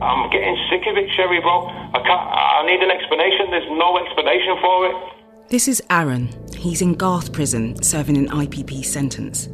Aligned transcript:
I'm 0.00 0.30
getting 0.30 0.56
sick 0.70 0.82
of 0.86 0.96
it, 0.96 1.08
Cherrie, 1.16 1.40
bro. 1.40 1.68
I 1.68 2.00
can't. 2.04 2.20
I 2.20 2.66
need 2.66 2.80
an 2.82 2.90
explanation. 2.90 3.50
There's 3.50 3.70
no 3.78 3.96
explanation 3.98 4.56
for 4.60 4.86
it. 4.88 4.96
This 5.48 5.68
is 5.68 5.82
Aaron. 5.90 6.28
He's 6.54 6.82
in 6.82 6.94
Garth 6.94 7.32
Prison 7.32 7.82
serving 7.82 8.16
an 8.16 8.28
IPP 8.28 8.84
sentence. 8.84 9.48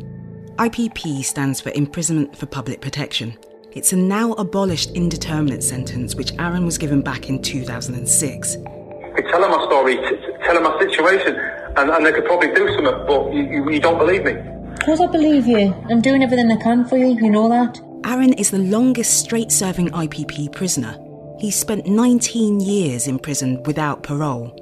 IPP 0.57 1.23
stands 1.25 1.61
for 1.61 1.71
Imprisonment 1.71 2.37
for 2.37 2.47
Public 2.47 2.81
Protection. 2.81 3.39
It's 3.73 3.93
a 3.93 3.97
now 3.97 4.33
abolished 4.33 4.91
indeterminate 4.93 5.63
sentence 5.63 6.15
which 6.15 6.33
Aaron 6.39 6.65
was 6.65 6.77
given 6.77 7.03
back 7.03 7.29
in 7.29 7.41
2006. 7.41 8.57
I 8.57 9.21
tell 9.31 9.41
them 9.43 9.51
my 9.51 9.65
story, 9.67 9.97
t- 9.97 10.03
t- 10.03 10.33
tell 10.45 10.55
them 10.55 10.65
my 10.65 10.79
situation, 10.79 11.37
and, 11.77 11.91
and 11.91 12.05
they 12.05 12.13
could 12.13 12.25
probably 12.25 12.53
do 12.53 12.67
something, 12.75 13.07
but 13.07 13.33
you, 13.33 13.43
you, 13.45 13.71
you 13.71 13.81
don't 13.81 13.99
believe 13.99 14.25
me. 14.25 14.33
Of 14.33 14.81
course 14.81 15.01
I 15.01 15.07
believe 15.07 15.47
you. 15.47 15.73
I'm 15.89 16.01
doing 16.01 16.23
everything 16.23 16.51
I 16.51 16.57
can 16.57 16.85
for 16.85 16.97
you, 16.97 17.09
you 17.09 17.31
know 17.31 17.49
that. 17.49 17.81
Aaron 18.05 18.33
is 18.33 18.51
the 18.51 18.59
longest 18.59 19.21
straight 19.21 19.53
serving 19.53 19.89
IPP 19.91 20.51
prisoner. 20.53 20.99
He's 21.39 21.55
spent 21.55 21.87
19 21.87 22.61
years 22.61 23.07
in 23.07 23.19
prison 23.19 23.63
without 23.63 24.03
parole. 24.03 24.53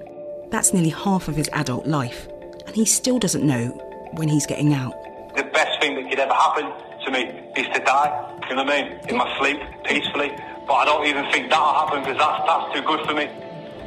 That's 0.50 0.74
nearly 0.74 0.90
half 0.90 1.26
of 1.26 1.36
his 1.36 1.48
adult 1.54 1.86
life, 1.86 2.28
and 2.66 2.76
he 2.76 2.84
still 2.84 3.18
doesn't 3.18 3.46
know 3.46 3.68
when 4.12 4.28
he's 4.28 4.46
getting 4.46 4.74
out. 4.74 4.92
The 5.36 5.44
best 5.44 5.80
thing 5.80 5.94
that 5.94 6.10
could 6.10 6.18
ever 6.18 6.34
happen 6.34 6.70
to 7.06 7.10
me 7.10 7.20
is 7.56 7.66
to 7.72 7.80
die, 7.80 8.38
you 8.50 8.56
know 8.56 8.64
what 8.64 8.74
I 8.74 8.82
mean, 8.82 9.00
in 9.08 9.16
my 9.16 9.38
sleep, 9.38 9.58
peacefully. 9.84 10.32
But 10.66 10.74
I 10.74 10.84
don't 10.84 11.06
even 11.06 11.30
think 11.32 11.48
that'll 11.48 11.72
happen 11.72 12.00
because 12.00 12.18
that's, 12.18 12.46
that's 12.46 12.74
too 12.74 12.82
good 12.82 13.06
for 13.06 13.14
me. 13.14 13.28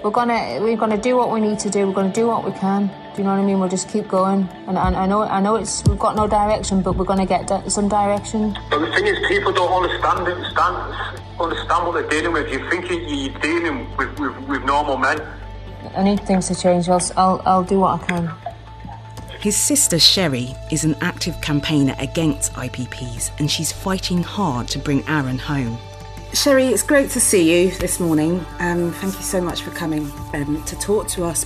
We're 0.03 0.09
gonna 0.09 0.59
we're 0.61 0.77
gonna 0.77 0.97
do 0.97 1.15
what 1.15 1.31
we 1.31 1.39
need 1.39 1.59
to 1.59 1.69
do. 1.69 1.87
We're 1.87 1.93
gonna 1.93 2.11
do 2.11 2.27
what 2.27 2.43
we 2.43 2.51
can. 2.53 2.89
Do 3.15 3.19
you 3.21 3.25
know 3.25 3.35
what 3.35 3.41
I 3.41 3.45
mean? 3.45 3.59
We'll 3.59 3.69
just 3.69 3.89
keep 3.89 4.07
going. 4.07 4.49
And, 4.67 4.75
and 4.77 4.95
I 4.95 5.05
know 5.05 5.21
I 5.21 5.39
know 5.39 5.55
it's 5.55 5.83
we've 5.87 5.99
got 5.99 6.15
no 6.15 6.27
direction, 6.27 6.81
but 6.81 6.95
we're 6.95 7.05
gonna 7.05 7.27
get 7.27 7.45
di- 7.47 7.67
some 7.69 7.87
direction. 7.87 8.57
But 8.71 8.79
the 8.79 8.91
thing 8.91 9.05
is, 9.05 9.19
people 9.27 9.51
don't 9.53 9.71
understand 9.71 10.27
it, 10.27 10.33
understand, 10.35 10.75
understand 11.39 11.85
what 11.85 11.93
they're 11.93 12.09
dealing 12.09 12.33
with. 12.33 12.51
You 12.51 12.67
think 12.71 12.89
you- 12.89 12.97
you're 13.01 13.39
dealing 13.39 13.95
with, 13.97 14.19
with, 14.19 14.35
with 14.47 14.63
normal 14.63 14.97
men. 14.97 15.21
I 15.95 16.01
need 16.03 16.25
things 16.25 16.47
to 16.47 16.55
change. 16.55 16.89
I'll 16.89 17.01
I'll, 17.15 17.41
I'll 17.45 17.63
do 17.63 17.81
what 17.81 18.01
I 18.01 18.05
can. 18.07 18.31
His 19.39 19.57
sister 19.57 19.99
Cherrie 19.99 20.55
is 20.71 20.83
an 20.83 20.95
active 21.01 21.39
campaigner 21.41 21.95
against 21.99 22.53
IPPs, 22.53 23.29
and 23.39 23.51
she's 23.51 23.71
fighting 23.71 24.23
hard 24.23 24.67
to 24.69 24.79
bring 24.79 25.07
Aaron 25.07 25.37
home. 25.37 25.77
Cherrie, 26.33 26.67
it's 26.67 26.81
great 26.81 27.11
to 27.11 27.19
see 27.19 27.43
you 27.65 27.69
this 27.77 27.99
morning. 27.99 28.43
Um, 28.59 28.91
thank 28.93 29.13
you 29.15 29.21
so 29.21 29.39
much 29.39 29.61
for 29.61 29.69
coming 29.71 30.11
um, 30.33 30.63
to 30.63 30.75
talk 30.79 31.07
to 31.09 31.25
us. 31.25 31.45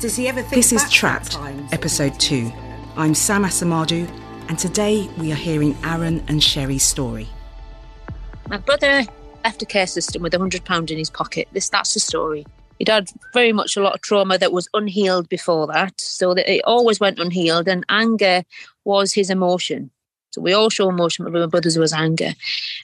This 0.00 0.18
is 0.18 0.26
back 0.26 0.50
to 0.50 0.74
that 0.74 0.90
Trapped, 0.90 1.38
episode 1.72 2.18
2. 2.20 2.52
I'm 2.96 3.14
Sam 3.14 3.44
Asamadu, 3.44 4.08
and 4.48 4.58
today 4.58 5.08
we 5.18 5.32
are 5.32 5.36
hearing 5.36 5.76
Aaron 5.84 6.22
and 6.28 6.42
Cherrie's 6.42 6.82
story. 6.82 7.28
My 8.48 8.58
brother 8.58 9.04
left 9.44 9.62
a 9.62 9.66
care 9.66 9.86
system 9.86 10.22
with 10.22 10.34
a 10.34 10.38
hundred 10.38 10.64
pound 10.64 10.90
in 10.90 10.98
his 10.98 11.10
pocket. 11.10 11.48
This 11.52 11.68
that's 11.68 11.94
the 11.94 12.00
story. 12.00 12.44
He'd 12.78 12.88
had 12.88 13.08
very 13.32 13.52
much 13.52 13.76
a 13.76 13.82
lot 13.82 13.94
of 13.94 14.00
trauma 14.02 14.36
that 14.36 14.52
was 14.52 14.68
unhealed 14.74 15.28
before 15.28 15.66
that, 15.68 16.00
so 16.00 16.34
that 16.34 16.52
it 16.52 16.62
always 16.64 17.00
went 17.00 17.18
unhealed. 17.18 17.68
And 17.68 17.86
anger 17.88 18.44
was 18.84 19.14
his 19.14 19.30
emotion. 19.30 19.90
So 20.34 20.40
we 20.40 20.52
all 20.52 20.68
show 20.68 20.88
emotion, 20.88 21.24
but 21.24 21.32
my 21.32 21.46
brother's 21.46 21.78
was 21.78 21.92
anger. 21.92 22.32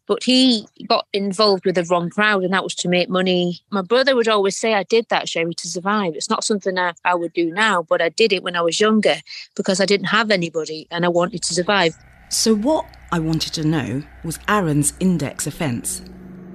But 0.06 0.22
he 0.22 0.68
got 0.86 1.08
involved 1.12 1.64
with 1.64 1.74
the 1.74 1.82
wrong 1.82 2.08
crowd, 2.08 2.44
and 2.44 2.52
that 2.54 2.62
was 2.62 2.76
to 2.76 2.88
make 2.88 3.08
money. 3.08 3.58
My 3.70 3.82
brother 3.82 4.14
would 4.14 4.28
always 4.28 4.56
say, 4.56 4.74
"I 4.74 4.84
did 4.84 5.06
that, 5.08 5.26
Cherrie, 5.26 5.54
to 5.54 5.68
survive. 5.68 6.14
It's 6.14 6.30
not 6.30 6.44
something 6.44 6.78
I, 6.78 6.92
I 7.04 7.16
would 7.16 7.32
do 7.32 7.50
now, 7.50 7.82
but 7.82 8.00
I 8.00 8.10
did 8.10 8.32
it 8.32 8.44
when 8.44 8.54
I 8.54 8.62
was 8.62 8.78
younger 8.78 9.16
because 9.56 9.80
I 9.80 9.84
didn't 9.84 10.06
have 10.06 10.30
anybody 10.30 10.86
and 10.92 11.04
I 11.04 11.08
wanted 11.08 11.42
to 11.42 11.52
survive." 11.52 11.96
So, 12.28 12.54
what 12.54 12.86
I 13.10 13.18
wanted 13.18 13.52
to 13.54 13.66
know 13.66 14.04
was 14.22 14.38
Aaron's 14.46 14.92
index 15.00 15.48
offence. 15.48 16.02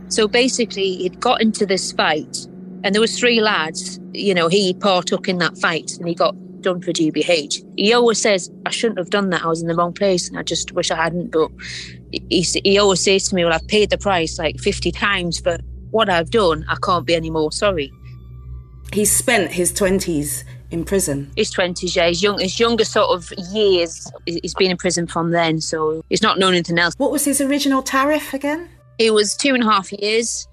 So 0.07 0.29
basically, 0.29 0.95
he'd 0.95 1.19
got 1.19 1.41
into 1.41 1.65
this 1.65 1.91
fight, 1.91 2.47
and 2.85 2.95
there 2.95 3.01
was 3.01 3.19
three 3.19 3.41
lads. 3.41 3.99
You 4.13 4.33
know, 4.33 4.47
he 4.47 4.73
partook 4.75 5.27
in 5.27 5.39
that 5.39 5.57
fight, 5.57 5.97
and 5.97 6.07
he 6.07 6.15
got 6.15 6.35
done 6.65 6.81
for 6.81 6.91
GBH. 6.91 7.63
He 7.77 7.93
always 7.93 8.21
says, 8.21 8.51
"I 8.65 8.71
shouldn't 8.71 8.99
have 8.99 9.09
done 9.09 9.29
that. 9.29 9.43
I 9.43 9.47
was 9.47 9.61
in 9.61 9.67
the 9.67 9.75
wrong 9.75 9.93
place, 9.93 10.27
and 10.27 10.37
I 10.37 10.43
just 10.43 10.71
wish 10.73 10.91
I 10.91 10.95
hadn't." 10.95 11.31
But 11.31 11.49
he 12.29 12.41
he 12.63 12.77
always 12.77 13.03
says 13.03 13.29
to 13.29 13.35
me, 13.35 13.43
"Well, 13.43 13.53
I've 13.53 13.67
paid 13.67 13.89
the 13.89 13.97
price 13.97 14.37
like 14.37 14.59
fifty 14.59 14.91
times 14.91 15.39
for 15.39 15.57
what 15.91 16.09
I've 16.09 16.31
done. 16.31 16.65
I 16.67 16.75
can't 16.83 17.05
be 17.05 17.15
any 17.15 17.29
more 17.29 17.51
sorry." 17.51 17.91
He 18.93 19.05
spent 19.05 19.51
his 19.51 19.71
20s 19.71 20.43
in 20.71 20.83
prison. 20.83 21.31
His 21.35 21.49
twenties, 21.49 21.95
yeah, 21.95 22.07
his 22.07 22.21
young, 22.21 22.39
his 22.39 22.59
younger 22.59 22.85
sort 22.85 23.09
of 23.17 23.31
years. 23.51 24.11
He's 24.25 24.53
been 24.53 24.71
in 24.71 24.77
prison 24.77 25.07
from 25.07 25.31
then, 25.31 25.61
so 25.61 26.03
he's 26.09 26.21
not 26.21 26.37
known 26.39 26.53
anything 26.53 26.79
else. 26.79 26.93
What 26.97 27.11
was 27.11 27.25
his 27.25 27.41
original 27.41 27.81
tariff 27.81 28.33
again? 28.33 28.69
It 28.97 29.13
was 29.13 29.35
two 29.35 29.53
and 29.53 29.63
a 29.63 29.69
half 29.71 29.91
years. 29.91 30.47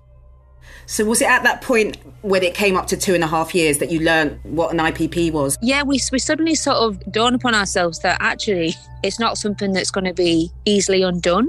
So, 0.86 1.04
was 1.04 1.22
it 1.22 1.28
at 1.28 1.42
that 1.44 1.62
point 1.62 1.96
when 2.22 2.42
it 2.42 2.54
came 2.54 2.76
up 2.76 2.86
to 2.88 2.96
two 2.96 3.14
and 3.14 3.24
a 3.24 3.26
half 3.26 3.54
years 3.54 3.78
that 3.78 3.90
you 3.90 4.00
learned 4.00 4.38
what 4.44 4.72
an 4.72 4.78
IPP 4.78 5.32
was? 5.32 5.56
yeah, 5.62 5.82
we, 5.82 6.00
we 6.12 6.18
suddenly 6.18 6.54
sort 6.54 6.76
of 6.76 7.12
dawn 7.12 7.34
upon 7.34 7.54
ourselves 7.54 8.00
that 8.00 8.18
actually 8.20 8.74
it's 9.02 9.18
not 9.18 9.38
something 9.38 9.72
that's 9.72 9.90
going 9.90 10.04
to 10.04 10.12
be 10.14 10.50
easily 10.64 11.02
undone. 11.02 11.48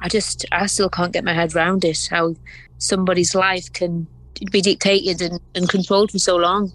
I 0.00 0.08
just, 0.08 0.46
I 0.52 0.66
still 0.66 0.88
can't 0.88 1.12
get 1.12 1.24
my 1.24 1.32
head 1.34 1.54
around 1.56 1.84
it, 1.84 2.06
how 2.10 2.36
somebody's 2.78 3.34
life 3.34 3.72
can 3.72 4.06
be 4.52 4.60
dictated 4.60 5.20
and, 5.20 5.40
and 5.56 5.68
controlled 5.68 6.12
for 6.12 6.18
so 6.20 6.36
long. 6.36 6.70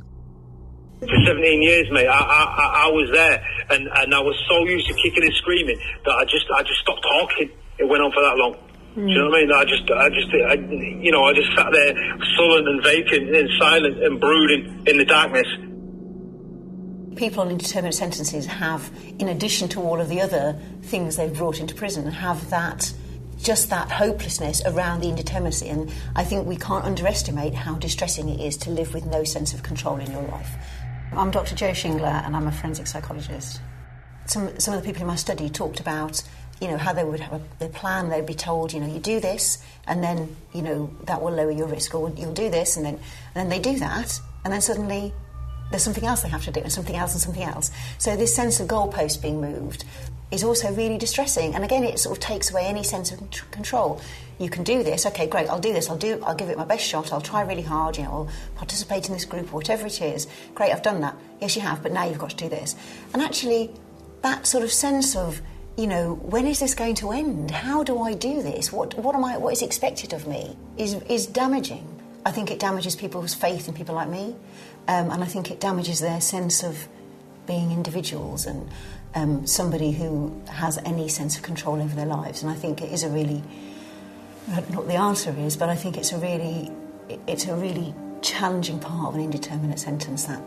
For 0.99 1.07
17 1.25 1.61
years, 1.61 1.87
mate, 1.91 2.07
I, 2.07 2.11
I, 2.19 2.43
I- 2.43 2.85
I 2.85 2.87
was 2.91 3.09
there, 3.13 3.41
and, 3.69 3.87
and 3.95 4.13
I 4.13 4.19
was 4.19 4.35
so 4.49 4.65
used 4.65 4.87
to 4.87 4.93
kicking 4.95 5.23
and 5.23 5.33
screaming 5.35 5.79
that 6.05 6.11
I 6.11 6.25
just, 6.25 6.45
I 6.55 6.63
just 6.63 6.79
stopped 6.81 7.01
talking. 7.03 7.49
It 7.77 7.87
went 7.87 8.03
on 8.03 8.11
for 8.11 8.21
that 8.21 8.35
long. 8.37 8.55
Do 8.95 9.01
you 9.01 9.17
know 9.17 9.29
what 9.29 9.37
I 9.37 9.41
mean? 9.41 9.51
I 9.51 9.65
just, 9.65 9.89
I 9.89 10.09
just, 10.09 10.29
I, 10.33 10.53
you 11.01 11.11
know, 11.11 11.23
I 11.23 11.33
just 11.33 11.49
sat 11.55 11.71
there 11.71 11.93
sullen 12.37 12.67
and 12.67 12.83
vacant 12.83 13.35
and 13.35 13.49
silent 13.59 14.03
and 14.03 14.19
brooding 14.19 14.83
in 14.85 14.97
the 14.97 15.05
darkness. 15.05 15.47
People 17.15 17.41
on 17.41 17.49
indeterminate 17.49 17.95
sentences 17.95 18.45
have, 18.45 18.91
in 19.17 19.29
addition 19.29 19.67
to 19.69 19.81
all 19.81 19.99
of 19.99 20.09
the 20.09 20.21
other 20.21 20.59
things 20.83 21.15
they've 21.15 21.33
brought 21.33 21.59
into 21.59 21.73
prison, 21.73 22.05
have 22.05 22.49
that 22.51 22.93
just 23.41 23.71
that 23.71 23.89
hopelessness 23.91 24.61
around 24.65 25.01
the 25.01 25.07
indeterminacy. 25.07 25.71
And 25.71 25.91
I 26.15 26.23
think 26.23 26.45
we 26.45 26.55
can't 26.55 26.85
underestimate 26.85 27.55
how 27.55 27.75
distressing 27.75 28.29
it 28.29 28.39
is 28.39 28.57
to 28.57 28.69
live 28.69 28.93
with 28.93 29.05
no 29.07 29.23
sense 29.23 29.55
of 29.55 29.63
control 29.63 29.97
in 29.97 30.11
your 30.11 30.23
life. 30.23 30.55
I'm 31.13 31.31
Dr. 31.31 31.55
Jo 31.55 31.71
Shingler, 31.71 32.25
and 32.25 32.35
I'm 32.35 32.47
a 32.47 32.51
forensic 32.51 32.85
psychologist. 32.85 33.59
Some 34.25 34.57
some 34.59 34.73
of 34.73 34.81
the 34.81 34.85
people 34.85 35.01
in 35.01 35.07
my 35.07 35.15
study 35.15 35.49
talked 35.49 35.79
about. 35.79 36.23
You 36.63 36.69
know 36.69 36.77
how 36.77 36.93
they 36.93 37.03
would 37.03 37.19
have 37.19 37.33
a, 37.33 37.41
their 37.59 37.67
plan. 37.67 38.07
They'd 38.07 38.25
be 38.25 38.33
told, 38.33 38.71
you 38.71 38.79
know, 38.79 38.87
you 38.87 38.99
do 38.99 39.19
this, 39.19 39.61
and 39.85 40.01
then 40.01 40.33
you 40.53 40.61
know 40.61 40.89
that 41.03 41.21
will 41.21 41.33
lower 41.33 41.51
your 41.51 41.67
risk, 41.67 41.93
or 41.93 42.09
you'll 42.15 42.33
do 42.33 42.49
this, 42.49 42.77
and 42.77 42.85
then 42.85 42.93
and 42.95 43.35
then 43.35 43.49
they 43.49 43.59
do 43.59 43.77
that, 43.79 44.17
and 44.45 44.53
then 44.53 44.61
suddenly 44.61 45.11
there's 45.71 45.83
something 45.83 46.05
else 46.05 46.21
they 46.21 46.29
have 46.29 46.45
to 46.45 46.51
do, 46.51 46.61
and 46.61 46.71
something 46.71 46.95
else, 46.95 47.11
and 47.11 47.21
something 47.21 47.43
else. 47.43 47.69
So 47.97 48.15
this 48.15 48.33
sense 48.33 48.61
of 48.61 48.69
goalpost 48.69 49.21
being 49.21 49.41
moved 49.41 49.83
is 50.31 50.43
also 50.43 50.73
really 50.73 50.97
distressing. 50.97 51.53
And 51.53 51.65
again, 51.65 51.83
it 51.83 51.99
sort 51.99 52.17
of 52.17 52.23
takes 52.23 52.49
away 52.49 52.63
any 52.65 52.83
sense 52.83 53.11
of 53.11 53.19
control. 53.51 54.01
You 54.39 54.49
can 54.49 54.63
do 54.63 54.83
this. 54.83 55.05
Okay, 55.05 55.27
great. 55.27 55.49
I'll 55.49 55.59
do 55.59 55.73
this. 55.73 55.89
I'll 55.89 55.97
do. 55.97 56.23
I'll 56.23 56.35
give 56.35 56.49
it 56.49 56.57
my 56.57 56.65
best 56.65 56.85
shot. 56.85 57.11
I'll 57.11 57.21
try 57.21 57.41
really 57.41 57.61
hard. 57.61 57.97
You 57.97 58.03
know, 58.03 58.11
I'll 58.11 58.29
participate 58.55 59.07
in 59.07 59.13
this 59.13 59.25
group 59.25 59.53
or 59.53 59.57
whatever 59.57 59.85
it 59.85 60.01
is. 60.01 60.27
Great. 60.55 60.71
I've 60.71 60.81
done 60.81 61.01
that. 61.01 61.15
Yes, 61.41 61.55
you 61.57 61.61
have. 61.61 61.83
But 61.83 61.91
now 61.91 62.05
you've 62.05 62.19
got 62.19 62.31
to 62.31 62.35
do 62.37 62.49
this. 62.49 62.75
And 63.13 63.21
actually, 63.21 63.69
that 64.21 64.47
sort 64.47 64.63
of 64.63 64.71
sense 64.71 65.15
of 65.15 65.41
you 65.77 65.87
know, 65.87 66.13
when 66.13 66.45
is 66.45 66.59
this 66.59 66.75
going 66.75 66.95
to 66.95 67.11
end? 67.11 67.51
How 67.51 67.83
do 67.83 67.99
I 67.99 68.13
do 68.13 68.41
this? 68.41 68.71
What 68.71 68.97
what 68.97 69.15
am 69.15 69.23
I? 69.23 69.37
What 69.37 69.53
is 69.53 69.61
expected 69.61 70.13
of 70.13 70.27
me? 70.27 70.55
Is 70.77 70.95
is 71.09 71.25
damaging. 71.25 71.87
I 72.25 72.31
think 72.31 72.51
it 72.51 72.59
damages 72.59 72.95
people's 72.95 73.33
faith 73.33 73.67
in 73.67 73.73
people 73.73 73.95
like 73.95 74.07
me, 74.07 74.35
um, 74.87 75.11
and 75.11 75.23
I 75.23 75.25
think 75.25 75.51
it 75.51 75.59
damages 75.59 75.99
their 75.99 76.21
sense 76.21 76.63
of 76.63 76.87
being 77.45 77.71
individuals 77.71 78.45
and 78.45 78.69
um, 79.15 79.45
somebody 79.45 79.91
who 79.91 80.41
has 80.49 80.77
any 80.85 81.07
sense 81.07 81.35
of 81.35 81.43
control 81.43 81.81
over 81.81 81.95
their 81.95 82.05
lives. 82.05 82.41
And 82.41 82.51
I 82.51 82.55
think 82.55 82.81
it 82.81 82.91
is 82.91 83.03
a 83.03 83.09
really, 83.09 83.43
what 84.69 84.87
the 84.87 84.95
answer 84.95 85.35
is, 85.37 85.57
but 85.57 85.69
I 85.69 85.75
think 85.75 85.97
it's 85.97 86.11
a 86.11 86.17
really, 86.17 86.71
it's 87.27 87.45
a 87.45 87.55
really 87.55 87.93
challenging 88.21 88.79
part 88.79 89.09
of 89.09 89.15
an 89.15 89.21
indeterminate 89.21 89.79
sentence 89.79 90.25
that, 90.25 90.41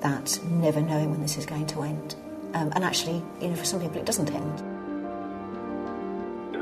that 0.00 0.38
never 0.44 0.80
knowing 0.80 1.10
when 1.10 1.22
this 1.22 1.36
is 1.36 1.46
going 1.46 1.66
to 1.68 1.82
end. 1.82 2.14
Um, 2.54 2.70
and 2.74 2.84
actually, 2.84 3.22
you 3.40 3.48
know, 3.48 3.54
for 3.54 3.64
some 3.64 3.80
people 3.80 3.96
it 3.96 4.04
doesn't 4.04 4.30
end. 4.30 4.71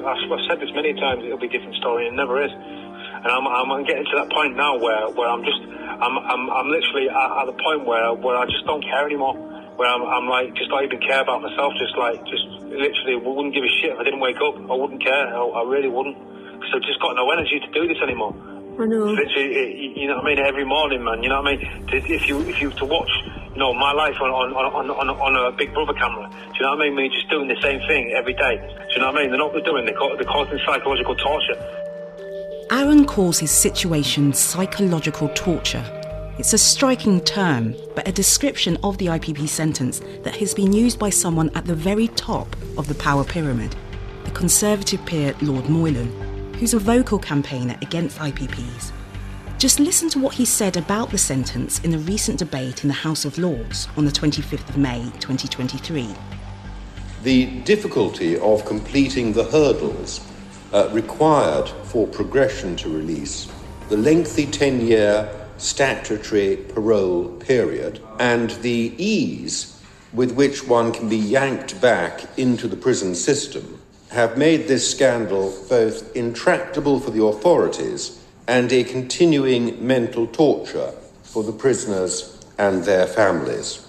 I've 0.04 0.44
said 0.48 0.60
this 0.60 0.70
many 0.74 0.94
times. 0.94 1.24
It'll 1.24 1.38
be 1.38 1.46
a 1.46 1.54
different 1.54 1.76
story, 1.76 2.06
and 2.08 2.14
it 2.14 2.20
never 2.20 2.42
is. 2.42 2.50
And 2.52 3.26
I'm, 3.28 3.44
I'm 3.46 3.84
getting 3.84 4.04
to 4.04 4.16
that 4.24 4.30
point 4.32 4.56
now 4.56 4.78
where, 4.78 5.08
where 5.12 5.28
I'm 5.28 5.44
just, 5.44 5.60
I'm, 5.60 6.16
I'm, 6.16 6.48
I'm 6.50 6.68
literally 6.72 7.08
at, 7.12 7.30
at 7.44 7.46
the 7.52 7.56
point 7.60 7.84
where, 7.84 8.12
where 8.16 8.36
I 8.36 8.46
just 8.46 8.64
don't 8.64 8.82
care 8.82 9.04
anymore. 9.04 9.34
Where 9.76 9.88
I'm, 9.88 10.02
I'm 10.02 10.26
like, 10.28 10.54
just 10.56 10.70
don't 10.70 10.84
even 10.84 11.00
care 11.04 11.20
about 11.20 11.42
myself. 11.42 11.72
Just 11.76 11.96
like, 12.00 12.20
just 12.24 12.44
literally 12.64 13.16
wouldn't 13.20 13.52
give 13.52 13.64
a 13.64 13.72
shit 13.80 13.92
if 13.92 13.98
I 13.98 14.04
didn't 14.04 14.20
wake 14.20 14.40
up. 14.40 14.56
I 14.56 14.74
wouldn't 14.76 15.02
care. 15.04 15.28
I, 15.36 15.40
I 15.40 15.62
really 15.68 15.88
wouldn't. 15.88 16.16
Because 16.16 16.80
I've 16.80 16.86
just 16.88 17.00
got 17.00 17.16
no 17.16 17.28
energy 17.30 17.60
to 17.60 17.68
do 17.72 17.88
this 17.88 18.00
anymore. 18.02 18.32
I 18.80 18.86
know. 18.88 19.04
Literally, 19.12 19.52
it- 19.52 19.96
you 20.00 20.08
know 20.08 20.16
what 20.16 20.24
I 20.24 20.34
mean? 20.34 20.38
Every 20.40 20.64
morning, 20.64 21.04
man. 21.04 21.22
You 21.22 21.28
know 21.28 21.42
what 21.42 21.52
I 21.52 21.56
mean? 21.56 21.88
If 21.92 22.28
you 22.28 22.40
if 22.48 22.60
you 22.62 22.70
to 22.70 22.84
watch, 22.86 23.10
you 23.52 23.58
know, 23.58 23.74
my 23.74 23.92
life 23.92 24.14
on 24.20 24.30
on 24.30 24.52
on 24.54 24.90
on, 24.90 25.08
on 25.10 25.36
a 25.36 25.56
Big 25.56 25.74
Brother 25.74 25.94
camera. 25.94 26.28
Do 26.30 26.36
you 26.54 26.62
know 26.62 26.76
what 26.76 26.80
I 26.80 26.84
mean? 26.84 26.96
We're 26.96 27.08
just 27.08 27.28
doing 27.30 27.48
the 27.48 27.60
same 27.60 27.80
thing 27.88 28.12
every 28.12 28.34
day. 28.34 28.56
Do 28.56 28.94
you 28.94 29.00
know 29.00 29.06
what 29.10 29.18
I 29.18 29.22
mean? 29.22 29.30
They're 29.30 29.38
not 29.38 29.52
they're 29.52 29.62
doing. 29.62 29.86
They're, 29.86 30.16
they're 30.16 30.24
causing 30.24 30.58
psychological 30.64 31.16
torture. 31.16 31.58
Aaron 32.70 33.04
calls 33.04 33.40
his 33.40 33.50
situation 33.50 34.32
psychological 34.32 35.28
torture. 35.30 35.84
It's 36.38 36.52
a 36.52 36.58
striking 36.58 37.20
term, 37.22 37.74
but 37.94 38.08
a 38.08 38.12
description 38.12 38.78
of 38.84 38.96
the 38.98 39.06
IPP 39.06 39.48
sentence 39.48 40.00
that 40.22 40.36
has 40.36 40.54
been 40.54 40.72
used 40.72 40.98
by 40.98 41.10
someone 41.10 41.50
at 41.56 41.66
the 41.66 41.74
very 41.74 42.08
top 42.08 42.56
of 42.78 42.86
the 42.86 42.94
power 42.94 43.24
pyramid, 43.24 43.74
the 44.24 44.30
Conservative 44.30 45.04
peer 45.04 45.34
Lord 45.42 45.68
Moylan, 45.68 46.54
who's 46.54 46.72
a 46.72 46.78
vocal 46.78 47.18
campaigner 47.18 47.76
against 47.82 48.18
IPPs. 48.18 48.92
Just 49.60 49.78
listen 49.78 50.08
to 50.08 50.18
what 50.18 50.32
he 50.36 50.46
said 50.46 50.78
about 50.78 51.10
the 51.10 51.18
sentence 51.18 51.80
in 51.80 51.92
a 51.92 51.98
recent 51.98 52.38
debate 52.38 52.82
in 52.82 52.88
the 52.88 52.94
House 52.94 53.26
of 53.26 53.36
Lords 53.36 53.88
on 53.94 54.06
the 54.06 54.10
25th 54.10 54.66
of 54.70 54.78
May 54.78 55.02
2023. 55.20 56.08
The 57.24 57.60
difficulty 57.60 58.38
of 58.38 58.64
completing 58.64 59.34
the 59.34 59.44
hurdles 59.44 60.26
uh, 60.72 60.88
required 60.92 61.68
for 61.84 62.06
progression 62.06 62.74
to 62.76 62.88
release, 62.88 63.52
the 63.90 63.98
lengthy 63.98 64.46
10 64.46 64.80
year 64.80 65.30
statutory 65.58 66.56
parole 66.56 67.28
period, 67.28 68.00
and 68.18 68.52
the 68.62 68.94
ease 68.96 69.78
with 70.14 70.32
which 70.32 70.66
one 70.66 70.90
can 70.90 71.06
be 71.10 71.18
yanked 71.18 71.78
back 71.82 72.22
into 72.38 72.66
the 72.66 72.78
prison 72.78 73.14
system 73.14 73.78
have 74.08 74.38
made 74.38 74.66
this 74.66 74.90
scandal 74.90 75.54
both 75.68 76.16
intractable 76.16 76.98
for 76.98 77.10
the 77.10 77.22
authorities 77.22 78.19
and 78.50 78.72
a 78.72 78.82
continuing 78.82 79.64
mental 79.86 80.26
torture 80.26 80.92
for 81.22 81.44
the 81.44 81.52
prisoners 81.52 82.44
and 82.58 82.82
their 82.82 83.06
families. 83.06 83.86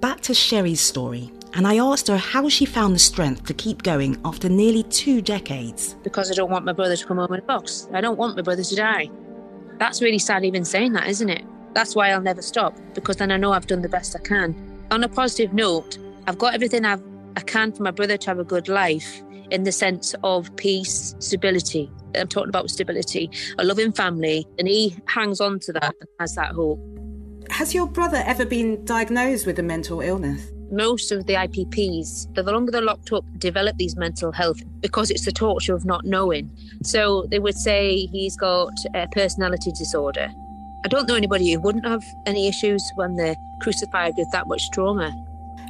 Back 0.00 0.20
to 0.20 0.34
Cherrie's 0.34 0.82
story, 0.82 1.32
and 1.54 1.66
I 1.66 1.78
asked 1.78 2.08
her 2.08 2.18
how 2.18 2.50
she 2.50 2.66
found 2.66 2.94
the 2.94 2.98
strength 2.98 3.46
to 3.46 3.54
keep 3.54 3.82
going 3.82 4.20
after 4.22 4.50
nearly 4.50 4.82
two 4.82 5.22
decades. 5.22 5.94
Because 6.04 6.30
I 6.30 6.34
don't 6.34 6.50
want 6.50 6.66
my 6.66 6.74
brother 6.74 6.94
to 6.94 7.06
come 7.06 7.16
home 7.16 7.32
in 7.32 7.40
a 7.40 7.42
box. 7.42 7.88
I 7.94 8.02
don't 8.02 8.18
want 8.18 8.36
my 8.36 8.42
brother 8.42 8.62
to 8.62 8.76
die. 8.76 9.08
That's 9.78 10.02
really 10.02 10.18
sad 10.18 10.44
even 10.44 10.66
saying 10.66 10.92
that, 10.92 11.08
isn't 11.08 11.30
it? 11.30 11.42
That's 11.72 11.96
why 11.96 12.10
I'll 12.10 12.20
never 12.20 12.42
stop, 12.42 12.76
because 12.92 13.16
then 13.16 13.32
I 13.32 13.38
know 13.38 13.52
I've 13.52 13.66
done 13.66 13.80
the 13.80 13.88
best 13.88 14.14
I 14.14 14.18
can. 14.18 14.54
On 14.90 15.02
a 15.02 15.08
positive 15.08 15.54
note, 15.54 15.96
I've 16.26 16.36
got 16.36 16.52
everything 16.52 16.84
I've, 16.84 17.02
I 17.34 17.40
can 17.40 17.72
for 17.72 17.82
my 17.82 17.92
brother 17.92 18.18
to 18.18 18.26
have 18.26 18.38
a 18.38 18.44
good 18.44 18.68
life 18.68 19.22
in 19.50 19.64
the 19.64 19.72
sense 19.72 20.14
of 20.24 20.54
peace, 20.56 21.14
stability. 21.18 21.90
I'm 22.14 22.28
talking 22.28 22.48
about 22.48 22.70
stability, 22.70 23.30
a 23.58 23.64
loving 23.64 23.92
family, 23.92 24.46
and 24.58 24.68
he 24.68 24.96
hangs 25.06 25.40
on 25.40 25.60
to 25.60 25.72
that 25.74 25.94
and 26.00 26.08
has 26.20 26.34
that 26.34 26.52
hope. 26.52 26.80
Has 27.50 27.74
your 27.74 27.86
brother 27.86 28.22
ever 28.26 28.44
been 28.44 28.84
diagnosed 28.84 29.46
with 29.46 29.58
a 29.58 29.62
mental 29.62 30.00
illness? 30.00 30.50
Most 30.70 31.12
of 31.12 31.26
the 31.26 31.32
IPPs, 31.32 32.34
the 32.34 32.42
longer 32.42 32.70
they're 32.70 32.82
locked 32.82 33.10
up, 33.12 33.24
develop 33.38 33.76
these 33.78 33.96
mental 33.96 34.32
health 34.32 34.60
because 34.80 35.10
it's 35.10 35.24
the 35.24 35.32
torture 35.32 35.74
of 35.74 35.86
not 35.86 36.04
knowing. 36.04 36.50
So 36.82 37.26
they 37.30 37.38
would 37.38 37.56
say 37.56 38.06
he's 38.12 38.36
got 38.36 38.72
a 38.94 39.06
personality 39.12 39.72
disorder. 39.72 40.28
I 40.84 40.88
don't 40.88 41.08
know 41.08 41.14
anybody 41.14 41.52
who 41.52 41.60
wouldn't 41.60 41.86
have 41.86 42.04
any 42.26 42.48
issues 42.48 42.82
when 42.96 43.16
they're 43.16 43.36
crucified 43.60 44.14
with 44.18 44.30
that 44.32 44.46
much 44.46 44.70
trauma. 44.70 45.10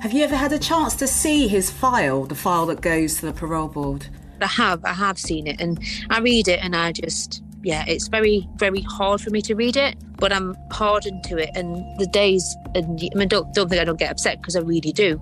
Have 0.01 0.13
you 0.13 0.23
ever 0.23 0.37
had 0.37 0.53
a 0.53 0.61
chance 0.61 0.95
to 0.97 1.09
see 1.09 1.49
his 1.49 1.73
file, 1.73 2.25
the 2.25 2.37
file 2.37 2.67
that 2.67 2.81
goes 2.81 3.17
to 3.17 3.27
the 3.27 3.33
parole 3.33 3.67
board? 3.67 4.07
I 4.41 4.47
have, 4.47 4.85
I 4.85 4.93
have 4.93 5.19
seen 5.19 5.49
it, 5.49 5.61
and 5.61 5.81
I 6.09 6.21
read 6.21 6.47
it, 6.47 6.61
and 6.63 6.77
I 6.77 6.93
just, 6.93 7.43
yeah, 7.65 7.85
it's 7.89 8.07
very, 8.07 8.49
very 8.59 8.83
hard 8.83 9.21
for 9.21 9.31
me 9.31 9.43
to 9.43 9.57
read 9.57 9.77
it, 9.77 9.97
but 10.19 10.33
I'm 10.33 10.57
hardened 10.71 11.25
to 11.25 11.39
it. 11.39 11.51
And 11.57 11.85
the 11.99 12.07
days, 12.07 12.57
and 12.77 13.01
I 13.13 13.19
mean, 13.19 13.27
don't, 13.27 13.53
don't 13.55 13.69
think 13.69 13.83
I 13.83 13.85
don't 13.85 13.99
get 13.99 14.13
upset 14.13 14.41
because 14.41 14.55
I 14.55 14.61
really 14.61 14.93
do, 14.93 15.21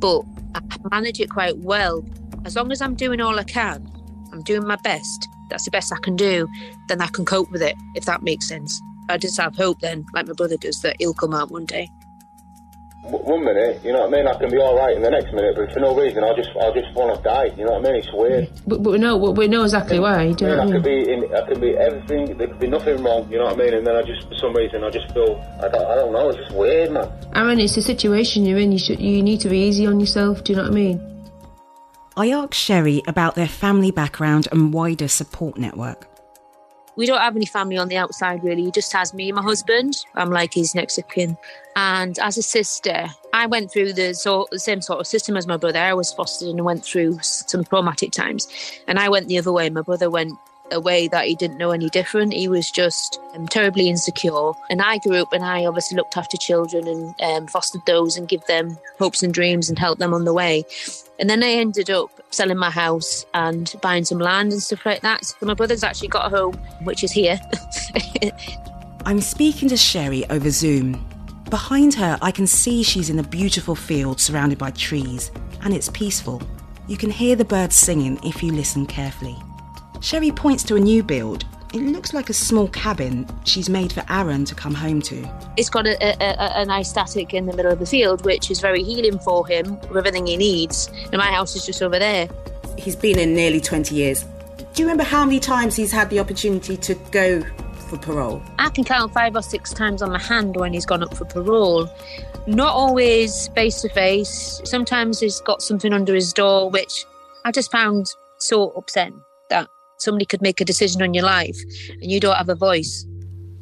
but 0.00 0.22
I 0.56 0.62
manage 0.90 1.20
it 1.20 1.30
quite 1.30 1.56
well. 1.58 2.04
As 2.44 2.56
long 2.56 2.72
as 2.72 2.82
I'm 2.82 2.96
doing 2.96 3.20
all 3.20 3.38
I 3.38 3.44
can, 3.44 3.88
I'm 4.32 4.42
doing 4.42 4.66
my 4.66 4.76
best. 4.82 5.28
That's 5.48 5.64
the 5.64 5.70
best 5.70 5.92
I 5.92 5.98
can 5.98 6.16
do. 6.16 6.48
Then 6.88 7.00
I 7.00 7.06
can 7.06 7.24
cope 7.24 7.52
with 7.52 7.62
it, 7.62 7.76
if 7.94 8.04
that 8.06 8.22
makes 8.24 8.48
sense. 8.48 8.82
I 9.08 9.16
just 9.16 9.38
have 9.38 9.54
hope 9.54 9.78
then, 9.78 10.04
like 10.12 10.26
my 10.26 10.32
brother 10.32 10.56
does, 10.56 10.82
that 10.82 10.96
he'll 10.98 11.14
come 11.14 11.34
out 11.34 11.52
one 11.52 11.66
day 11.66 11.88
one 13.02 13.44
minute, 13.44 13.80
you 13.84 13.92
know 13.92 14.00
what 14.00 14.14
I 14.14 14.16
mean, 14.16 14.26
I 14.26 14.34
can 14.38 14.50
be 14.50 14.58
all 14.58 14.76
right, 14.76 14.94
and 14.94 15.04
the 15.04 15.10
next 15.10 15.32
minute, 15.32 15.54
but 15.56 15.72
for 15.72 15.80
no 15.80 15.94
reason, 15.94 16.24
I'll 16.24 16.34
just, 16.34 16.50
I'll 16.60 16.74
just 16.74 16.92
want 16.94 17.16
to 17.16 17.22
die. 17.22 17.54
You 17.56 17.64
know 17.64 17.72
what 17.72 17.86
I 17.86 17.92
mean? 17.92 18.02
It's 18.02 18.12
weird. 18.12 18.50
But, 18.66 18.82
but 18.82 18.90
we 18.90 18.98
know, 18.98 19.16
we 19.16 19.48
know 19.48 19.62
exactly 19.62 19.98
why. 19.98 20.32
Do 20.32 20.44
you 20.44 20.56
know 20.56 20.62
I, 20.62 20.64
mean, 20.64 20.74
I 20.74 20.76
could 20.76 20.84
be 20.84 21.12
in, 21.12 21.34
I 21.34 21.46
could 21.46 21.60
be 21.60 21.76
everything. 21.76 22.36
There 22.36 22.48
could 22.48 22.58
be 22.58 22.66
nothing 22.66 23.02
wrong. 23.02 23.30
You 23.30 23.38
know 23.38 23.44
what 23.44 23.54
I 23.54 23.64
mean? 23.64 23.74
And 23.74 23.86
then 23.86 23.96
I 23.96 24.02
just, 24.02 24.28
for 24.28 24.34
some 24.34 24.54
reason, 24.54 24.82
I 24.84 24.90
just 24.90 25.12
feel, 25.14 25.40
I 25.62 25.68
don't, 25.68 25.86
I 25.86 25.94
don't 25.94 26.12
know. 26.12 26.28
It's 26.30 26.38
just 26.38 26.54
weird, 26.54 26.90
man. 26.90 27.10
Aaron, 27.34 27.60
it's 27.60 27.76
the 27.76 27.82
situation 27.82 28.44
you're 28.44 28.58
in. 28.58 28.72
You 28.72 28.78
should, 28.78 29.00
you 29.00 29.22
need 29.22 29.40
to 29.40 29.48
be 29.48 29.58
easy 29.58 29.86
on 29.86 30.00
yourself. 30.00 30.44
Do 30.44 30.52
you 30.52 30.56
know 30.56 30.64
what 30.64 30.72
I 30.72 30.74
mean? 30.74 31.30
I 32.16 32.30
asked 32.30 32.54
Cherrie 32.54 33.02
about 33.06 33.36
their 33.36 33.48
family 33.48 33.92
background 33.92 34.48
and 34.50 34.72
wider 34.72 35.06
support 35.06 35.56
network 35.56 36.08
we 36.98 37.06
don't 37.06 37.20
have 37.20 37.36
any 37.36 37.46
family 37.46 37.78
on 37.78 37.86
the 37.86 37.96
outside 37.96 38.42
really. 38.42 38.64
He 38.64 38.72
just 38.72 38.92
has 38.92 39.14
me 39.14 39.28
and 39.28 39.36
my 39.36 39.42
husband. 39.42 40.04
I'm 40.16 40.30
like 40.30 40.52
his 40.52 40.74
next 40.74 40.98
of 40.98 41.08
kin. 41.08 41.38
And 41.76 42.18
as 42.18 42.36
a 42.36 42.42
sister, 42.42 43.06
I 43.32 43.46
went 43.46 43.70
through 43.70 43.92
the, 43.92 44.08
the 44.50 44.58
same 44.58 44.82
sort 44.82 44.98
of 44.98 45.06
system 45.06 45.36
as 45.36 45.46
my 45.46 45.56
brother. 45.56 45.78
I 45.78 45.94
was 45.94 46.12
fostered 46.12 46.48
and 46.48 46.64
went 46.64 46.84
through 46.84 47.20
some 47.22 47.62
traumatic 47.62 48.10
times. 48.10 48.48
And 48.88 48.98
I 48.98 49.08
went 49.08 49.28
the 49.28 49.38
other 49.38 49.52
way. 49.52 49.70
My 49.70 49.82
brother 49.82 50.10
went 50.10 50.36
a 50.72 50.80
way 50.80 51.06
that 51.06 51.26
he 51.26 51.36
didn't 51.36 51.58
know 51.58 51.70
any 51.70 51.88
different. 51.88 52.32
He 52.32 52.48
was 52.48 52.68
just 52.68 53.20
um, 53.32 53.46
terribly 53.46 53.88
insecure. 53.88 54.50
And 54.68 54.82
I 54.82 54.98
grew 54.98 55.22
up 55.22 55.32
and 55.32 55.44
I 55.44 55.66
obviously 55.66 55.96
looked 55.96 56.16
after 56.16 56.36
children 56.36 56.88
and 56.88 57.14
um, 57.20 57.46
fostered 57.46 57.86
those 57.86 58.16
and 58.16 58.26
give 58.26 58.44
them 58.46 58.76
hopes 58.98 59.22
and 59.22 59.32
dreams 59.32 59.68
and 59.68 59.78
help 59.78 60.00
them 60.00 60.12
on 60.12 60.24
the 60.24 60.34
way. 60.34 60.64
And 61.20 61.30
then 61.30 61.44
I 61.44 61.50
ended 61.50 61.90
up 61.90 62.10
selling 62.30 62.58
my 62.58 62.70
house 62.70 63.26
and 63.34 63.74
buying 63.82 64.04
some 64.04 64.18
land 64.18 64.52
and 64.52 64.62
stuff 64.62 64.84
like 64.84 65.02
that. 65.02 65.24
So 65.24 65.46
my 65.46 65.54
brother's 65.54 65.84
actually 65.84 66.08
got 66.08 66.32
a 66.32 66.36
home, 66.36 66.54
which 66.82 67.04
is 67.04 67.12
here. 67.12 67.40
I'm 69.04 69.20
speaking 69.20 69.68
to 69.70 69.76
Cherrie 69.76 70.28
over 70.30 70.50
Zoom. 70.50 71.04
Behind 71.50 71.94
her, 71.94 72.18
I 72.20 72.30
can 72.30 72.46
see 72.46 72.82
she's 72.82 73.08
in 73.08 73.18
a 73.18 73.22
beautiful 73.22 73.74
field 73.74 74.20
surrounded 74.20 74.58
by 74.58 74.70
trees, 74.72 75.30
and 75.62 75.72
it's 75.72 75.88
peaceful. 75.88 76.42
You 76.88 76.96
can 76.96 77.10
hear 77.10 77.36
the 77.36 77.44
birds 77.44 77.76
singing 77.76 78.18
if 78.22 78.42
you 78.42 78.52
listen 78.52 78.84
carefully. 78.86 79.36
Cherrie 80.00 80.30
points 80.30 80.62
to 80.64 80.76
a 80.76 80.80
new 80.80 81.02
build 81.02 81.44
it 81.74 81.80
looks 81.80 82.14
like 82.14 82.30
a 82.30 82.32
small 82.32 82.68
cabin 82.68 83.26
she's 83.44 83.68
made 83.68 83.92
for 83.92 84.02
Aaron 84.08 84.44
to 84.46 84.54
come 84.54 84.74
home 84.74 85.02
to. 85.02 85.28
It's 85.56 85.68
got 85.68 85.86
a, 85.86 85.96
a, 86.02 86.62
a, 86.62 86.64
nice 86.64 86.90
static 86.90 87.34
in 87.34 87.46
the 87.46 87.54
middle 87.54 87.70
of 87.70 87.78
the 87.78 87.86
field, 87.86 88.24
which 88.24 88.50
is 88.50 88.60
very 88.60 88.82
healing 88.82 89.18
for 89.18 89.46
him 89.46 89.78
with 89.80 89.96
everything 89.96 90.26
he 90.26 90.36
needs. 90.36 90.88
And 91.12 91.18
my 91.18 91.30
house 91.30 91.54
is 91.56 91.66
just 91.66 91.82
over 91.82 91.98
there. 91.98 92.28
He's 92.78 92.96
been 92.96 93.18
in 93.18 93.34
nearly 93.34 93.60
20 93.60 93.94
years. 93.94 94.24
Do 94.72 94.82
you 94.82 94.86
remember 94.86 95.04
how 95.04 95.24
many 95.24 95.40
times 95.40 95.76
he's 95.76 95.92
had 95.92 96.08
the 96.08 96.20
opportunity 96.20 96.76
to 96.78 96.94
go 97.10 97.42
for 97.88 97.98
parole? 97.98 98.42
I 98.58 98.70
can 98.70 98.84
count 98.84 99.12
five 99.12 99.36
or 99.36 99.42
six 99.42 99.72
times 99.72 100.00
on 100.00 100.10
my 100.10 100.20
hand 100.20 100.56
when 100.56 100.72
he's 100.72 100.86
gone 100.86 101.02
up 101.02 101.14
for 101.14 101.26
parole. 101.26 101.88
Not 102.46 102.72
always 102.72 103.48
face 103.48 103.82
to 103.82 103.90
face. 103.90 104.62
Sometimes 104.64 105.20
he's 105.20 105.40
got 105.40 105.60
something 105.60 105.92
under 105.92 106.14
his 106.14 106.32
door, 106.32 106.70
which 106.70 107.04
I 107.44 107.50
just 107.50 107.70
found 107.70 108.14
so 108.38 108.70
upsetting 108.70 109.20
that 109.20 109.27
somebody 109.98 110.24
could 110.24 110.42
make 110.42 110.60
a 110.60 110.64
decision 110.64 111.02
on 111.02 111.14
your 111.14 111.24
life 111.24 111.58
and 111.90 112.10
you 112.10 112.20
don't 112.20 112.36
have 112.36 112.48
a 112.48 112.54
voice. 112.54 113.06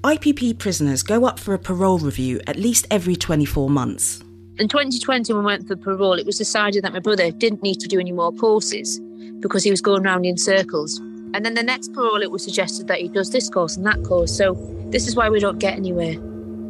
IPP 0.03 0.59
prisoners 0.59 1.03
go 1.03 1.25
up 1.25 1.39
for 1.39 1.53
a 1.53 1.59
parole 1.59 1.99
review 1.99 2.41
at 2.47 2.57
least 2.57 2.87
every 2.91 3.17
24 3.17 3.69
months. 3.69 4.21
In 4.59 4.69
2020, 4.69 5.33
when 5.33 5.45
we 5.45 5.47
went 5.47 5.67
for 5.67 5.77
parole, 5.77 6.19
it 6.19 6.25
was 6.25 6.39
decided 6.39 6.85
that 6.85 6.93
my 6.93 7.01
brother 7.01 7.31
didn't 7.31 7.63
need 7.63 7.81
to 7.81 7.89
do 7.89 7.99
any 7.99 8.13
more 8.13 8.33
courses 8.33 9.01
because 9.41 9.65
he 9.65 9.71
was 9.71 9.81
going 9.81 10.03
round 10.03 10.25
in 10.25 10.39
circles. 10.39 10.99
And 11.35 11.45
then 11.45 11.55
the 11.55 11.63
next 11.63 11.93
parole, 11.93 12.23
it 12.23 12.31
was 12.31 12.45
suggested 12.45 12.87
that 12.87 13.01
he 13.01 13.09
does 13.09 13.31
this 13.31 13.51
course 13.51 13.77
and 13.77 13.85
that 13.85 14.03
course. 14.05 14.35
So 14.35 14.55
this 14.91 15.09
is 15.09 15.17
why 15.17 15.29
we 15.29 15.41
don't 15.41 15.59
get 15.59 15.75
anywhere. 15.75 16.15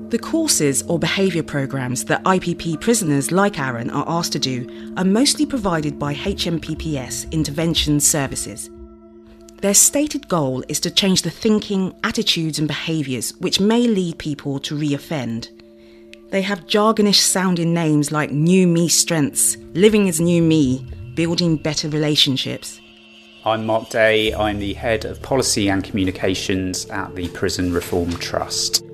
The 0.08 0.18
courses 0.18 0.82
or 0.84 0.98
behaviour 0.98 1.42
programmes 1.42 2.04
that 2.06 2.24
IPP 2.24 2.80
prisoners 2.80 3.30
like 3.32 3.58
Aaron 3.58 3.90
are 3.90 4.04
asked 4.08 4.32
to 4.32 4.38
do 4.38 4.66
are 4.96 5.04
mostly 5.04 5.46
provided 5.46 5.98
by 5.98 6.14
HMPPS 6.14 7.30
Intervention 7.32 8.00
Services. 8.00 8.70
Their 9.66 9.74
stated 9.74 10.28
goal 10.28 10.62
is 10.68 10.78
to 10.78 10.92
change 10.92 11.22
the 11.22 11.30
thinking, 11.30 11.92
attitudes, 12.04 12.60
and 12.60 12.68
behaviours 12.68 13.34
which 13.40 13.58
may 13.58 13.88
lead 13.88 14.16
people 14.16 14.60
to 14.60 14.78
reoffend. 14.78 15.48
They 16.30 16.42
have 16.42 16.68
jargonish 16.68 17.18
sounding 17.18 17.74
names 17.74 18.12
like 18.12 18.30
New 18.30 18.68
Me 18.68 18.86
Strengths, 18.86 19.56
Living 19.74 20.08
as 20.08 20.20
New 20.20 20.40
Me, 20.40 20.86
Building 21.16 21.56
Better 21.56 21.88
Relationships. 21.88 22.80
I'm 23.44 23.66
Mark 23.66 23.90
Day, 23.90 24.32
I'm 24.32 24.60
the 24.60 24.74
head 24.74 25.04
of 25.04 25.20
policy 25.20 25.68
and 25.68 25.82
communications 25.82 26.86
at 26.86 27.16
the 27.16 27.26
Prison 27.30 27.72
Reform 27.72 28.12
Trust. 28.18 28.84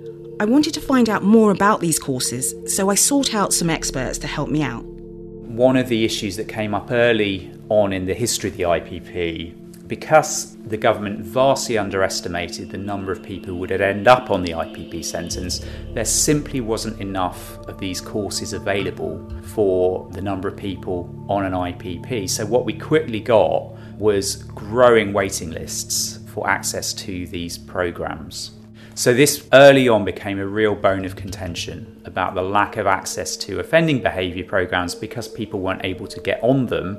I 0.41 0.47
wanted 0.47 0.73
to 0.73 0.81
find 0.81 1.11
out 1.11 1.23
more 1.23 1.51
about 1.51 1.81
these 1.81 1.99
courses, 1.99 2.55
so 2.75 2.89
I 2.89 2.95
sought 2.95 3.35
out 3.35 3.53
some 3.53 3.69
experts 3.69 4.17
to 4.21 4.27
help 4.27 4.49
me 4.49 4.63
out. 4.63 4.87
One 4.87 5.77
of 5.77 5.91
the 5.91 6.07
issues 6.07 6.37
that 6.37 6.49
came 6.49 6.75
up 6.75 6.91
early 6.91 7.53
on 7.69 7.93
in 7.93 8.07
the 8.07 8.15
history 8.15 8.49
of 8.49 8.57
the 8.57 8.63
IPP 8.63 9.59
because 9.93 10.57
the 10.69 10.77
government 10.79 11.21
vastly 11.21 11.77
underestimated 11.77 12.71
the 12.71 12.79
number 12.79 13.13
of 13.13 13.23
people 13.23 13.49
who 13.49 13.57
would 13.57 13.71
end 13.71 14.09
up 14.09 14.31
on 14.31 14.43
the 14.43 14.53
IPP 14.53 15.05
sentence, 15.05 15.67
there 15.93 16.07
simply 16.07 16.63
wasn't 16.63 16.99
enough 16.99 17.59
of 17.69 17.79
these 17.79 18.01
courses 18.01 18.55
available 18.55 19.23
for 19.43 20.09
the 20.13 20.23
number 20.23 20.49
of 20.49 20.57
people 20.57 21.15
on 21.29 21.45
an 21.45 21.53
IPP. 21.53 22.31
So, 22.31 22.47
what 22.47 22.65
we 22.65 22.73
quickly 22.73 23.21
got 23.21 23.71
was 23.99 24.37
growing 24.45 25.13
waiting 25.13 25.51
lists 25.51 26.21
for 26.33 26.49
access 26.49 26.95
to 26.95 27.27
these 27.27 27.59
programs. 27.59 28.53
So, 28.95 29.13
this 29.13 29.47
early 29.53 29.91
on 29.91 30.07
became 30.07 30.39
a 30.39 30.47
real 30.47 30.75
bone 30.75 31.05
of 31.05 31.17
contention 31.17 32.01
about 32.07 32.35
the 32.35 32.41
lack 32.41 32.79
of 32.79 32.87
access 32.87 33.37
to 33.45 33.61
offending 33.61 34.01
behaviour 34.03 34.45
programs 34.45 34.95
because 34.95 35.29
people 35.29 35.61
weren't 35.61 35.85
able 35.85 36.07
to 36.07 36.21
get 36.21 36.43
on 36.43 36.65
them. 36.65 36.99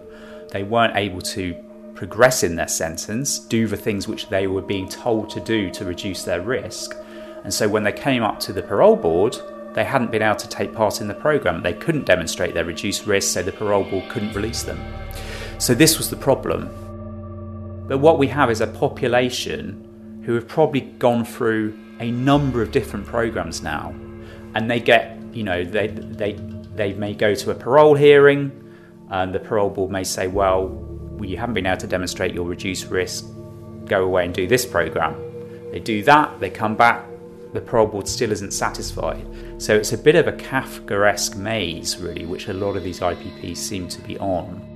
They 0.52 0.62
weren't 0.62 0.96
able 0.96 1.22
to 1.22 1.73
progress 1.96 2.44
in 2.44 2.56
their 2.56 2.68
sentence, 2.68 3.40
do 3.40 3.68
the 3.68 3.78
things 3.78 4.08
which 4.08 4.30
they 4.30 4.48
were 4.48 4.62
being 4.62 4.88
told 4.88 5.30
to 5.32 5.40
do 5.40 5.70
to 5.72 5.86
reduce 5.86 6.24
their 6.24 6.42
risk. 6.42 6.96
And 7.44 7.54
so, 7.54 7.68
when 7.68 7.84
they 7.84 7.92
came 7.92 8.24
up 8.24 8.40
to 8.42 8.54
the 8.54 8.64
parole 8.64 8.96
board, 8.96 9.38
they 9.74 9.84
hadn't 9.84 10.12
been 10.12 10.22
able 10.22 10.36
to 10.36 10.48
take 10.48 10.74
part 10.74 11.02
in 11.02 11.08
the 11.08 11.14
programme. 11.14 11.62
They 11.62 11.74
couldn't 11.74 12.06
demonstrate 12.06 12.54
their 12.54 12.66
reduced 12.66 13.06
risk, 13.06 13.34
so 13.34 13.44
the 13.44 13.52
parole 13.52 13.84
board 13.84 14.10
couldn't 14.10 14.34
release 14.34 14.64
them. 14.64 14.80
So, 15.58 15.74
this 15.74 15.98
was 15.98 16.10
the 16.10 16.16
problem. 16.16 16.70
But 17.88 17.98
what 17.98 18.18
we 18.18 18.28
have 18.28 18.50
is 18.50 18.62
a 18.62 18.68
population 18.68 20.22
who 20.26 20.36
have 20.36 20.48
probably 20.48 20.82
gone 20.82 21.26
through 21.26 21.78
a 22.00 22.12
number 22.12 22.62
of 22.62 22.72
different 22.72 23.06
programs 23.06 23.62
now, 23.62 23.94
and 24.56 24.70
they 24.72 24.80
get, 24.80 25.18
you 25.34 25.44
know, 25.44 25.64
they 25.64 25.88
they 25.88 26.34
they 26.76 26.94
may 26.94 27.14
go 27.14 27.36
to 27.36 27.52
a 27.52 27.56
parole 27.56 27.96
hearing, 27.96 28.52
and 29.10 29.34
the 29.34 29.40
parole 29.40 29.70
board 29.70 29.92
may 29.92 30.04
say, 30.04 30.28
well, 30.28 30.68
you 31.22 31.38
haven't 31.38 31.56
been 31.56 31.66
able 31.66 31.78
to 31.78 31.88
demonstrate 31.88 32.34
your 32.34 32.46
reduced 32.46 32.90
risk, 32.90 33.26
go 33.86 34.04
away 34.04 34.26
and 34.26 34.34
do 34.34 34.48
this 34.48 34.66
program. 34.66 35.16
They 35.72 35.80
do 35.80 36.04
that, 36.04 36.40
they 36.40 36.50
come 36.50 36.76
back, 36.76 37.06
the 37.54 37.62
parole 37.62 37.88
board 37.88 38.08
still 38.08 38.32
isn't 38.32 38.52
satisfied. 38.52 39.26
So 39.60 39.76
it's 39.76 39.94
a 39.94 39.98
bit 39.98 40.16
of 40.16 40.28
a 40.28 40.34
Kafkaesque 40.34 41.36
maze, 41.36 41.98
really, 41.98 42.26
which 42.26 42.48
a 42.48 42.54
lot 42.54 42.76
of 42.76 42.84
these 42.84 43.00
IPPs 43.00 43.58
seem 43.58 43.88
to 43.90 44.02
be 44.02 44.18
on. 44.20 44.72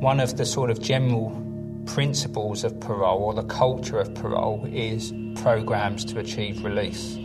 One 0.00 0.20
of 0.20 0.36
the 0.36 0.46
sort 0.46 0.70
of 0.70 0.80
general 0.80 1.44
principles 1.86 2.62
of 2.64 2.78
parole 2.78 3.22
or 3.22 3.34
the 3.34 3.44
culture 3.44 3.98
of 3.98 4.14
parole 4.14 4.68
is 4.70 5.12
programs 5.36 6.04
to 6.04 6.20
achieve 6.20 6.62
release. 6.62 7.16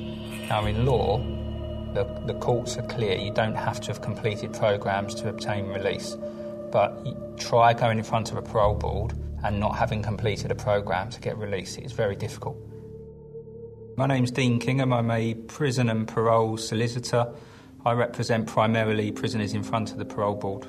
Now, 0.49 0.65
in 0.65 0.85
law, 0.85 1.17
the, 1.93 2.05
the 2.25 2.33
courts 2.35 2.77
are 2.77 2.83
clear 2.83 3.17
you 3.17 3.33
don't 3.33 3.55
have 3.55 3.79
to 3.81 3.87
have 3.87 4.01
completed 4.01 4.53
programs 4.53 5.13
to 5.15 5.29
obtain 5.29 5.67
release. 5.67 6.17
But 6.73 7.37
try 7.37 7.73
going 7.73 7.99
in 7.99 8.03
front 8.03 8.31
of 8.31 8.37
a 8.37 8.41
parole 8.41 8.73
board 8.73 9.13
and 9.43 9.59
not 9.59 9.77
having 9.77 10.01
completed 10.01 10.49
a 10.49 10.55
program 10.55 11.11
to 11.11 11.21
get 11.21 11.37
released. 11.37 11.77
It's 11.77 11.93
very 11.93 12.15
difficult. 12.15 12.57
My 13.95 14.07
name's 14.07 14.31
Dean 14.31 14.59
Kingham. 14.59 14.91
I'm 14.91 15.11
a 15.11 15.35
prison 15.35 15.87
and 15.87 16.07
parole 16.07 16.57
solicitor. 16.57 17.31
I 17.85 17.91
represent 17.91 18.47
primarily 18.47 19.11
prisoners 19.11 19.53
in 19.53 19.61
front 19.61 19.91
of 19.91 19.99
the 19.99 20.05
parole 20.05 20.33
board. 20.33 20.67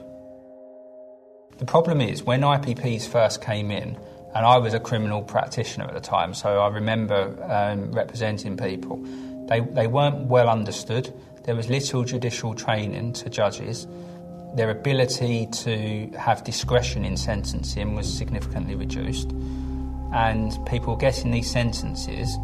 The 1.56 1.64
problem 1.64 2.02
is, 2.02 2.22
when 2.22 2.42
IPPs 2.42 3.08
first 3.08 3.40
came 3.40 3.70
in, 3.70 3.98
and 4.34 4.44
I 4.44 4.58
was 4.58 4.74
a 4.74 4.80
criminal 4.80 5.22
practitioner 5.22 5.86
at 5.86 5.94
the 5.94 6.00
time, 6.00 6.34
so 6.34 6.58
I 6.58 6.68
remember 6.68 7.34
um, 7.50 7.92
representing 7.92 8.58
people, 8.58 9.02
they, 9.48 9.60
they 9.60 9.86
weren't 9.86 10.26
well 10.26 10.50
understood. 10.50 11.14
There 11.44 11.56
was 11.56 11.70
little 11.70 12.04
judicial 12.04 12.54
training 12.54 13.14
to 13.14 13.30
judges. 13.30 13.86
Their 14.54 14.70
ability 14.70 15.46
to 15.46 16.10
have 16.16 16.44
discretion 16.44 17.04
in 17.04 17.16
sentencing 17.16 17.94
was 17.94 18.12
significantly 18.12 18.76
reduced. 18.76 19.32
And 20.12 20.56
people 20.66 20.94
getting 20.94 21.32
these 21.32 21.50
sentences 21.50 22.36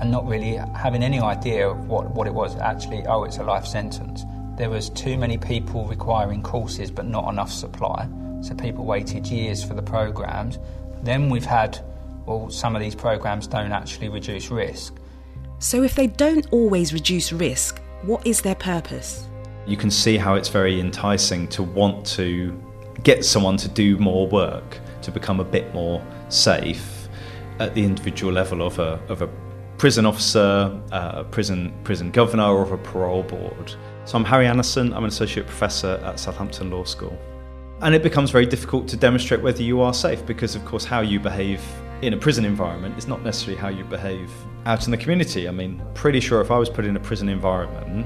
and 0.00 0.10
not 0.10 0.26
really 0.26 0.54
having 0.74 1.02
any 1.02 1.20
idea 1.20 1.68
of 1.68 1.86
what, 1.86 2.10
what 2.12 2.26
it 2.26 2.32
was 2.32 2.56
actually, 2.56 3.04
oh, 3.06 3.24
it's 3.24 3.36
a 3.36 3.42
life 3.42 3.66
sentence. 3.66 4.24
There 4.56 4.70
was 4.70 4.88
too 4.90 5.18
many 5.18 5.36
people 5.36 5.86
requiring 5.86 6.42
courses 6.42 6.90
but 6.90 7.06
not 7.06 7.28
enough 7.30 7.52
supply, 7.52 8.08
so 8.40 8.54
people 8.54 8.86
waited 8.86 9.26
years 9.26 9.62
for 9.62 9.74
the 9.74 9.82
programs. 9.82 10.58
Then 11.02 11.28
we've 11.28 11.44
had, 11.44 11.78
well, 12.24 12.48
some 12.48 12.74
of 12.74 12.80
these 12.80 12.94
programs 12.94 13.46
don't 13.46 13.72
actually 13.72 14.08
reduce 14.08 14.50
risk. 14.50 14.96
So 15.58 15.82
if 15.82 15.94
they 15.94 16.06
don't 16.06 16.46
always 16.52 16.94
reduce 16.94 17.32
risk, 17.32 17.82
what 18.02 18.26
is 18.26 18.40
their 18.40 18.54
purpose? 18.54 19.26
You 19.70 19.76
can 19.76 19.88
see 19.88 20.16
how 20.16 20.34
it's 20.34 20.48
very 20.48 20.80
enticing 20.80 21.46
to 21.50 21.62
want 21.62 22.04
to 22.16 22.60
get 23.04 23.24
someone 23.24 23.56
to 23.58 23.68
do 23.68 23.96
more 23.98 24.26
work, 24.26 24.80
to 25.02 25.12
become 25.12 25.38
a 25.38 25.44
bit 25.44 25.72
more 25.72 26.04
safe 26.28 27.08
at 27.60 27.72
the 27.76 27.84
individual 27.84 28.32
level 28.32 28.66
of 28.66 28.80
a, 28.80 29.00
of 29.08 29.22
a 29.22 29.28
prison 29.78 30.06
officer, 30.06 30.76
uh, 30.90 31.12
a 31.14 31.22
prison 31.22 31.72
prison 31.84 32.10
governor, 32.10 32.46
or 32.46 32.74
a 32.74 32.78
parole 32.78 33.22
board. 33.22 33.76
So 34.06 34.18
I'm 34.18 34.24
Harry 34.24 34.46
Annison. 34.46 34.92
I'm 34.92 35.04
an 35.04 35.10
associate 35.10 35.46
professor 35.46 36.00
at 36.02 36.18
Southampton 36.18 36.68
Law 36.72 36.82
School. 36.82 37.16
And 37.80 37.94
it 37.94 38.02
becomes 38.02 38.32
very 38.32 38.46
difficult 38.46 38.88
to 38.88 38.96
demonstrate 38.96 39.40
whether 39.40 39.62
you 39.62 39.82
are 39.82 39.94
safe 39.94 40.26
because, 40.26 40.56
of 40.56 40.64
course, 40.64 40.84
how 40.84 41.00
you 41.00 41.20
behave 41.20 41.62
in 42.02 42.12
a 42.12 42.16
prison 42.16 42.44
environment 42.44 42.98
is 42.98 43.06
not 43.06 43.22
necessarily 43.22 43.60
how 43.60 43.68
you 43.68 43.84
behave 43.84 44.32
out 44.66 44.86
in 44.86 44.90
the 44.90 44.96
community. 44.96 45.46
I 45.46 45.52
mean, 45.52 45.80
pretty 45.94 46.18
sure 46.18 46.40
if 46.40 46.50
I 46.50 46.58
was 46.58 46.68
put 46.68 46.84
in 46.84 46.96
a 46.96 47.00
prison 47.00 47.28
environment 47.28 48.04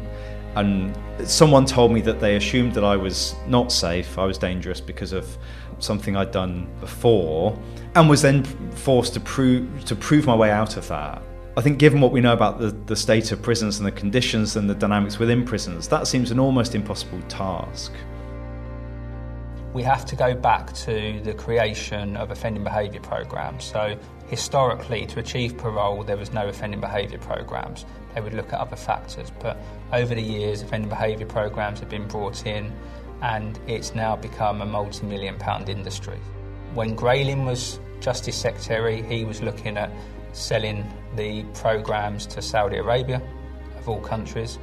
and 0.57 0.97
someone 1.29 1.67
told 1.67 1.93
me 1.93 2.01
that 2.03 2.21
they 2.21 2.37
assumed 2.37 2.75
that 2.75 2.85
I 2.85 2.97
was 2.97 3.35
not 3.47 3.73
safe, 3.73 4.19
I 4.19 4.25
was 4.25 4.39
dangerous 4.39 4.81
because 4.81 5.13
of 5.13 5.37
something 5.79 6.17
I'd 6.17 6.31
done 6.31 6.69
before, 6.81 7.59
and 7.95 8.09
was 8.09 8.23
then 8.23 8.45
forced 8.73 9.15
to 9.15 9.21
prove 9.21 9.85
to 9.85 9.97
prove 9.97 10.27
my 10.27 10.35
way 10.35 10.51
out 10.51 10.77
of 10.77 10.87
that 10.89 11.23
I 11.57 11.61
think, 11.61 11.79
given 11.79 12.01
what 12.01 12.11
we 12.11 12.21
know 12.21 12.33
about 12.33 12.59
the, 12.59 12.71
the 12.87 12.97
state 12.97 13.31
of 13.31 13.41
prisons 13.41 13.79
and 13.79 13.87
the 13.87 13.93
conditions 13.93 14.57
and 14.57 14.69
the 14.69 14.75
dynamics 14.75 15.21
within 15.21 15.45
prisons, 15.45 15.87
that 15.89 16.09
seems 16.09 16.33
an 16.33 16.41
almost 16.41 16.75
impossible 16.75 17.21
task. 17.29 17.93
We 19.73 19.85
have 19.85 20.05
to 20.07 20.17
go 20.17 20.35
back 20.35 20.73
to 20.73 21.21
the 21.23 21.33
creation 21.33 22.17
of 22.17 22.33
offending 22.33 22.65
behaviour 22.65 23.01
programs. 23.01 23.65
So, 23.65 23.97
historically, 24.29 25.07
to 25.07 25.21
achieve 25.21 25.57
parole, 25.57 26.03
there 26.03 26.17
was 26.17 26.33
no 26.33 26.49
offending 26.49 26.81
behaviour 26.81 27.19
programs. 27.19 27.85
They 28.15 28.21
would 28.21 28.35
look 28.35 28.53
at 28.53 28.61
other 28.61 28.77
factors. 28.77 29.31
But 29.41 29.59
over 29.93 30.15
the 30.15 30.23
years, 30.23 30.63
offending 30.63 30.89
behaviour 30.89 31.27
programs 31.27 31.81
have 31.81 31.89
been 31.89 32.07
brought 32.07 32.47
in, 32.47 32.73
and 33.23 33.59
it's 33.67 33.95
now 33.95 34.17
become 34.17 34.63
a 34.63 34.67
multi 34.67 35.07
million 35.07 35.37
pound 35.39 35.69
industry. 35.69 36.19
When 36.75 36.95
Grayling 36.95 37.45
was 37.45 37.81
Justice 38.01 38.37
Secretary, 38.37 39.03
he 39.03 39.25
was 39.25 39.43
looking 39.43 39.77
at 39.77 39.91
selling 40.33 40.85
the 41.17 41.45
programs 41.55 42.27
to 42.27 42.43
Saudi 42.43 42.77
Arabia, 42.77 43.23
of 43.79 43.89
all 43.89 44.01
countries. 44.01 44.59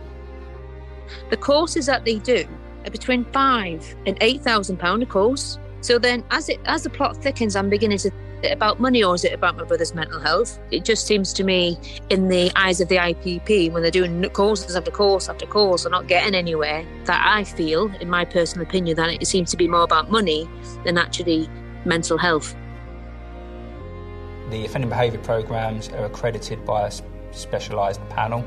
The 1.29 1.37
courses 1.37 1.85
that 1.85 2.05
they 2.05 2.19
do 2.19 2.45
are 2.85 2.91
between 2.91 3.25
five 3.25 3.95
and 4.05 4.17
eight 4.21 4.41
thousand 4.41 4.77
pound 4.77 5.03
a 5.03 5.05
course. 5.05 5.59
So 5.81 5.97
then, 5.97 6.23
as 6.31 6.49
it 6.49 6.59
as 6.65 6.83
the 6.83 6.89
plot 6.89 7.17
thickens, 7.17 7.55
I'm 7.55 7.69
beginning 7.69 7.97
to 7.99 8.11
it 8.43 8.51
about 8.51 8.79
money 8.79 9.03
or 9.03 9.15
is 9.15 9.23
it 9.23 9.33
about 9.33 9.57
my 9.57 9.63
brother's 9.63 9.93
mental 9.93 10.19
health? 10.19 10.59
It 10.71 10.83
just 10.83 11.07
seems 11.07 11.33
to 11.33 11.43
me, 11.43 11.77
in 12.09 12.27
the 12.27 12.51
eyes 12.55 12.81
of 12.81 12.87
the 12.87 12.97
IPP, 12.97 13.71
when 13.71 13.81
they're 13.81 13.91
doing 13.91 14.23
courses 14.29 14.75
after 14.75 14.91
course 14.91 15.29
after 15.29 15.45
course, 15.45 15.83
they're 15.83 15.91
not 15.91 16.07
getting 16.07 16.35
anywhere. 16.35 16.85
That 17.05 17.23
I 17.25 17.43
feel, 17.43 17.93
in 17.95 18.09
my 18.09 18.25
personal 18.25 18.67
opinion, 18.67 18.97
that 18.97 19.09
it 19.09 19.25
seems 19.27 19.51
to 19.51 19.57
be 19.57 19.67
more 19.67 19.83
about 19.83 20.11
money 20.11 20.49
than 20.83 20.97
actually 20.97 21.49
mental 21.85 22.17
health. 22.17 22.55
The 24.49 24.65
offending 24.65 24.89
behaviour 24.89 25.19
programs 25.19 25.89
are 25.89 26.05
accredited 26.05 26.65
by 26.65 26.87
a 26.87 26.91
specialised 27.31 28.01
panel. 28.09 28.43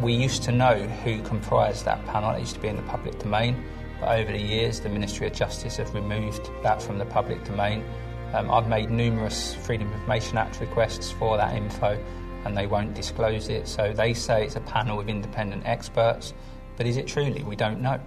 We 0.00 0.12
used 0.12 0.42
to 0.44 0.52
know 0.52 0.74
who 0.74 1.22
comprised 1.22 1.84
that 1.84 2.04
panel, 2.06 2.30
it 2.30 2.40
used 2.40 2.54
to 2.54 2.60
be 2.60 2.68
in 2.68 2.76
the 2.76 2.82
public 2.82 3.18
domain, 3.18 3.64
but 4.00 4.18
over 4.18 4.32
the 4.32 4.38
years 4.38 4.80
the 4.80 4.88
Ministry 4.88 5.26
of 5.26 5.32
Justice 5.32 5.76
have 5.78 5.94
removed 5.94 6.50
that 6.62 6.82
from 6.82 6.98
the 6.98 7.06
public 7.06 7.42
domain. 7.44 7.84
Um, 8.32 8.50
I've 8.50 8.68
made 8.68 8.90
numerous 8.90 9.54
Freedom 9.54 9.88
of 9.88 9.94
Information 9.94 10.38
Act 10.38 10.60
requests 10.60 11.10
for 11.10 11.36
that 11.36 11.54
info 11.56 11.98
and 12.44 12.56
they 12.56 12.66
won't 12.66 12.94
disclose 12.94 13.48
it, 13.48 13.68
so 13.68 13.92
they 13.92 14.14
say 14.14 14.44
it's 14.44 14.56
a 14.56 14.60
panel 14.60 14.98
of 14.98 15.08
independent 15.08 15.66
experts, 15.66 16.32
but 16.76 16.86
is 16.86 16.96
it 16.96 17.06
truly? 17.06 17.42
We 17.42 17.56
don't 17.56 17.80
know. 17.80 18.00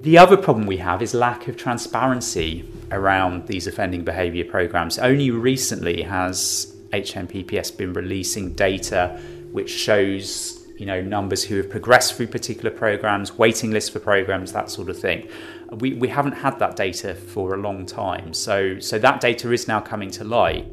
The 0.00 0.18
other 0.18 0.36
problem 0.36 0.66
we 0.66 0.76
have 0.78 1.02
is 1.02 1.14
lack 1.14 1.48
of 1.48 1.56
transparency 1.56 2.68
around 2.90 3.46
these 3.46 3.66
offending 3.66 4.04
behaviour 4.04 4.44
programs. 4.44 4.98
Only 4.98 5.30
recently 5.30 6.02
has 6.02 6.74
HMPPS 6.92 7.76
been 7.76 7.92
releasing 7.92 8.54
data 8.54 9.20
which 9.52 9.70
shows 9.70 10.66
you 10.78 10.86
know 10.86 11.00
numbers 11.00 11.42
who 11.42 11.56
have 11.56 11.68
progressed 11.68 12.14
through 12.14 12.28
particular 12.28 12.70
programs, 12.70 13.36
waiting 13.36 13.70
lists 13.70 13.90
for 13.90 13.98
programs, 13.98 14.52
that 14.52 14.70
sort 14.70 14.88
of 14.88 14.98
thing. 14.98 15.28
We, 15.70 15.94
we 15.94 16.08
haven't 16.08 16.32
had 16.32 16.58
that 16.60 16.76
data 16.76 17.14
for 17.14 17.54
a 17.54 17.58
long 17.58 17.84
time, 17.84 18.32
so 18.32 18.78
so 18.80 18.98
that 18.98 19.20
data 19.20 19.52
is 19.52 19.68
now 19.68 19.80
coming 19.80 20.10
to 20.12 20.24
light. 20.24 20.66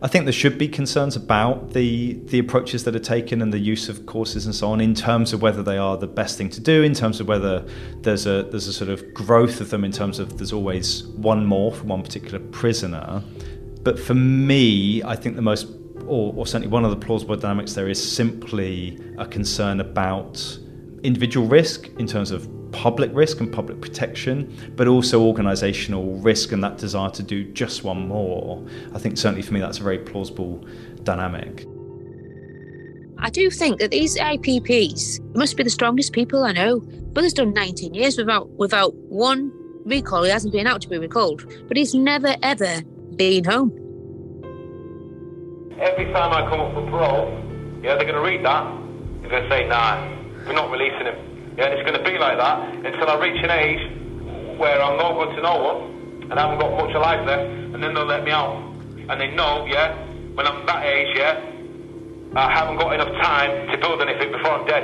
I 0.00 0.06
think 0.06 0.26
there 0.26 0.32
should 0.32 0.58
be 0.58 0.68
concerns 0.68 1.16
about 1.16 1.72
the 1.72 2.20
the 2.26 2.38
approaches 2.38 2.84
that 2.84 2.94
are 2.94 3.00
taken 3.00 3.42
and 3.42 3.52
the 3.52 3.58
use 3.58 3.88
of 3.88 4.06
courses 4.06 4.46
and 4.46 4.54
so 4.54 4.70
on 4.70 4.80
in 4.80 4.94
terms 4.94 5.32
of 5.32 5.42
whether 5.42 5.62
they 5.62 5.76
are 5.76 5.96
the 5.96 6.06
best 6.06 6.38
thing 6.38 6.50
to 6.50 6.60
do, 6.60 6.84
in 6.84 6.94
terms 6.94 7.18
of 7.20 7.26
whether 7.26 7.66
there's 8.02 8.26
a 8.26 8.44
there's 8.44 8.68
a 8.68 8.72
sort 8.72 8.90
of 8.90 9.12
growth 9.12 9.60
of 9.60 9.70
them 9.70 9.84
in 9.84 9.90
terms 9.90 10.20
of 10.20 10.38
there's 10.38 10.52
always 10.52 11.04
one 11.08 11.44
more 11.44 11.72
for 11.72 11.84
one 11.84 12.02
particular 12.02 12.38
prisoner. 12.50 13.22
But 13.82 13.98
for 13.98 14.14
me, 14.14 15.02
I 15.02 15.16
think 15.16 15.34
the 15.34 15.42
most 15.42 15.66
or, 16.06 16.32
or 16.36 16.46
certainly 16.46 16.68
one 16.68 16.84
of 16.84 16.90
the 16.90 17.06
plausible 17.06 17.36
dynamics 17.36 17.72
there 17.72 17.88
is 17.88 18.00
simply 18.00 19.00
a 19.18 19.26
concern 19.26 19.80
about 19.80 20.58
individual 21.02 21.46
risk 21.48 21.88
in 21.98 22.06
terms 22.06 22.30
of 22.30 22.46
public 22.72 23.10
risk 23.14 23.40
and 23.40 23.52
public 23.52 23.80
protection, 23.80 24.72
but 24.76 24.88
also 24.88 25.20
organisational 25.20 26.22
risk 26.24 26.52
and 26.52 26.62
that 26.62 26.78
desire 26.78 27.10
to 27.10 27.22
do 27.22 27.44
just 27.52 27.84
one 27.84 28.08
more. 28.08 28.64
I 28.94 28.98
think 28.98 29.18
certainly 29.18 29.42
for 29.42 29.54
me 29.54 29.60
that's 29.60 29.78
a 29.78 29.82
very 29.82 29.98
plausible 29.98 30.64
dynamic. 31.02 31.66
I 33.20 33.30
do 33.30 33.50
think 33.50 33.80
that 33.80 33.90
these 33.90 34.16
IPPs 34.16 35.20
must 35.34 35.56
be 35.56 35.64
the 35.64 35.70
strongest 35.70 36.12
people 36.12 36.44
I 36.44 36.52
know. 36.52 36.80
Brother's 36.80 37.32
done 37.32 37.52
19 37.52 37.94
years 37.94 38.16
without 38.16 38.48
without 38.50 38.94
one 38.94 39.52
recall. 39.84 40.22
He 40.22 40.30
hasn't 40.30 40.52
been 40.52 40.66
out 40.66 40.80
to 40.82 40.88
be 40.88 40.98
recalled, 40.98 41.44
but 41.66 41.76
he's 41.76 41.94
never 41.94 42.36
ever 42.42 42.82
been 43.16 43.44
home. 43.44 43.72
Every 45.80 46.06
time 46.12 46.32
I 46.32 46.48
come 46.48 46.60
up 46.60 46.74
for 46.74 46.90
parole, 46.90 47.30
yeah, 47.82 47.94
they're 47.96 48.04
going 48.04 48.14
to 48.14 48.20
read 48.20 48.44
that. 48.44 48.64
They're 49.20 49.30
going 49.30 49.42
to 49.44 49.48
say, 49.48 49.68
nah, 49.68 50.08
we're 50.46 50.52
not 50.52 50.70
releasing 50.70 51.06
him. 51.06 51.27
Yeah, 51.58 51.66
and 51.66 51.74
it's 51.74 51.82
going 51.90 51.98
to 51.98 52.08
be 52.08 52.18
like 52.18 52.38
that 52.38 52.86
until 52.86 53.10
I 53.10 53.18
reach 53.18 53.42
an 53.42 53.50
age 53.50 54.58
where 54.58 54.80
I'm 54.80 54.96
no 54.96 55.12
good 55.18 55.34
to 55.34 55.42
no 55.42 55.56
one 55.58 55.98
and 56.30 56.38
I 56.38 56.42
haven't 56.42 56.58
got 56.58 56.70
much 56.76 56.94
of 56.94 57.00
life 57.00 57.26
left, 57.26 57.42
and 57.74 57.82
then 57.82 57.94
they'll 57.94 58.04
let 58.04 58.24
me 58.24 58.30
out. 58.30 58.54
And 59.08 59.20
they 59.20 59.30
know, 59.34 59.64
yeah, 59.66 59.96
when 60.34 60.46
I'm 60.46 60.66
that 60.66 60.84
age, 60.84 61.16
yeah, 61.16 61.40
I 62.36 62.52
haven't 62.52 62.76
got 62.76 62.92
enough 62.92 63.10
time 63.22 63.70
to 63.70 63.78
build 63.78 64.02
anything 64.02 64.32
before 64.32 64.52
I'm 64.52 64.66
dead. 64.66 64.82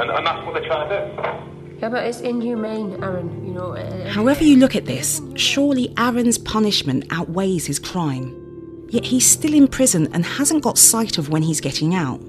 And, 0.00 0.10
and 0.10 0.26
that's 0.26 0.44
what 0.44 0.54
they're 0.54 0.66
trying 0.66 0.88
to 0.88 0.98
do. 0.98 1.78
Yeah, 1.78 1.88
but 1.90 2.04
it's 2.04 2.20
inhumane, 2.20 3.02
Aaron, 3.02 3.46
you 3.46 3.54
know. 3.54 3.76
Uh, 3.76 4.08
However, 4.10 4.42
you 4.42 4.56
look 4.56 4.74
at 4.74 4.86
this, 4.86 5.22
surely 5.36 5.94
Aaron's 5.96 6.38
punishment 6.38 7.06
outweighs 7.10 7.66
his 7.66 7.78
crime. 7.78 8.36
Yet 8.88 9.04
he's 9.04 9.24
still 9.24 9.54
in 9.54 9.68
prison 9.68 10.08
and 10.12 10.24
hasn't 10.24 10.64
got 10.64 10.76
sight 10.76 11.18
of 11.18 11.28
when 11.28 11.42
he's 11.42 11.60
getting 11.60 11.94
out. 11.94 12.20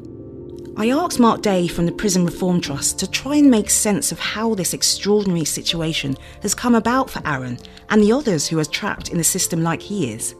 I 0.77 0.89
asked 0.89 1.19
Mark 1.19 1.41
Day 1.41 1.67
from 1.67 1.85
the 1.85 1.91
Prison 1.91 2.25
Reform 2.25 2.61
Trust 2.61 2.97
to 2.99 3.09
try 3.09 3.35
and 3.35 3.51
make 3.51 3.69
sense 3.69 4.13
of 4.13 4.19
how 4.19 4.55
this 4.55 4.73
extraordinary 4.73 5.43
situation 5.43 6.15
has 6.41 6.55
come 6.55 6.75
about 6.75 7.09
for 7.09 7.21
Aaron 7.27 7.59
and 7.89 8.01
the 8.01 8.13
others 8.13 8.47
who 8.47 8.57
are 8.57 8.65
trapped 8.65 9.09
in 9.09 9.17
the 9.17 9.23
system 9.23 9.63
like 9.63 9.81
he 9.81 10.13
is. 10.13 10.33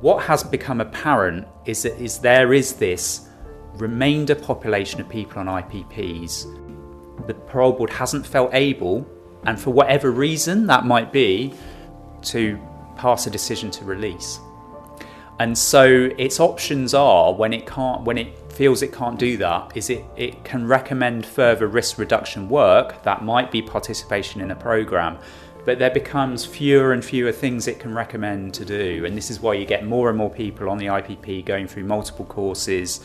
What 0.00 0.22
has 0.24 0.44
become 0.44 0.82
apparent 0.82 1.48
is 1.64 1.82
that 1.82 1.98
is 1.98 2.18
there 2.18 2.52
is 2.52 2.74
this 2.74 3.26
remainder 3.76 4.34
population 4.34 5.00
of 5.00 5.08
people 5.08 5.40
on 5.40 5.46
IPPs. 5.46 7.26
The 7.26 7.34
parole 7.34 7.72
board 7.72 7.90
hasn't 7.90 8.26
felt 8.26 8.52
able, 8.52 9.06
and 9.44 9.58
for 9.58 9.70
whatever 9.70 10.10
reason 10.10 10.66
that 10.66 10.84
might 10.84 11.10
be, 11.10 11.54
to 12.24 12.58
pass 12.96 13.26
a 13.26 13.30
decision 13.30 13.70
to 13.72 13.84
release. 13.86 14.38
And 15.38 15.56
so 15.56 16.10
its 16.18 16.38
options 16.38 16.94
are 16.94 17.32
when 17.32 17.52
it 17.52 17.66
can't 17.66 18.02
when 18.02 18.18
it 18.18 18.45
feels 18.56 18.80
it 18.82 18.92
can't 18.92 19.18
do 19.18 19.36
that 19.36 19.70
is 19.76 19.90
it, 19.90 20.02
it 20.16 20.42
can 20.42 20.66
recommend 20.66 21.26
further 21.26 21.66
risk 21.66 21.98
reduction 21.98 22.48
work 22.48 23.02
that 23.02 23.22
might 23.22 23.50
be 23.50 23.60
participation 23.60 24.40
in 24.40 24.50
a 24.50 24.56
program 24.56 25.18
but 25.66 25.80
there 25.80 25.90
becomes 25.90 26.46
fewer 26.46 26.92
and 26.92 27.04
fewer 27.04 27.32
things 27.32 27.66
it 27.66 27.80
can 27.80 27.92
recommend 27.92 28.54
to 28.54 28.64
do. 28.64 29.04
And 29.04 29.16
this 29.16 29.32
is 29.32 29.40
why 29.40 29.54
you 29.54 29.66
get 29.66 29.84
more 29.84 30.08
and 30.08 30.16
more 30.16 30.30
people 30.30 30.70
on 30.70 30.78
the 30.78 30.86
IPP 30.86 31.44
going 31.44 31.66
through 31.66 31.82
multiple 31.82 32.24
courses 32.24 33.00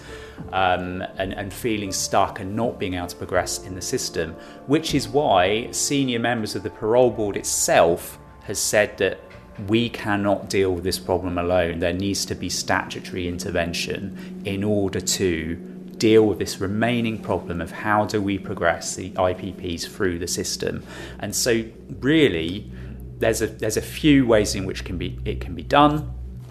um, 0.53 1.01
and, 1.17 1.33
and 1.33 1.51
feeling 1.51 1.91
stuck 1.91 2.39
and 2.39 2.55
not 2.55 2.77
being 2.77 2.93
able 2.93 3.07
to 3.07 3.15
progress 3.15 3.65
in 3.65 3.73
the 3.73 3.81
system 3.81 4.35
which 4.67 4.93
is 4.93 5.07
why 5.07 5.71
senior 5.71 6.19
members 6.19 6.55
of 6.55 6.61
the 6.61 6.69
parole 6.69 7.09
board 7.09 7.35
itself 7.35 8.19
has 8.43 8.59
said 8.59 8.95
that 8.99 9.19
we 9.67 9.89
cannot 9.89 10.49
deal 10.49 10.73
with 10.73 10.83
this 10.83 10.99
problem 10.99 11.37
alone. 11.37 11.79
There 11.79 11.93
needs 11.93 12.25
to 12.25 12.35
be 12.35 12.49
statutory 12.49 13.27
intervention 13.27 14.41
in 14.45 14.63
order 14.63 14.99
to 14.99 15.55
deal 15.97 16.25
with 16.25 16.39
this 16.39 16.59
remaining 16.59 17.19
problem 17.19 17.61
of 17.61 17.71
how 17.71 18.05
do 18.05 18.21
we 18.21 18.39
progress 18.39 18.95
the 18.95 19.11
IPPs 19.11 19.87
through 19.87 20.17
the 20.17 20.27
system. 20.27 20.83
And 21.19 21.35
so, 21.35 21.63
really, 21.99 22.71
there's 23.19 23.41
a 23.41 23.47
there's 23.47 23.77
a 23.77 23.81
few 23.81 24.25
ways 24.25 24.55
in 24.55 24.65
which 24.65 24.83
can 24.83 24.97
be 24.97 25.19
it 25.25 25.39
can 25.39 25.53
be 25.53 25.63
done. 25.63 25.99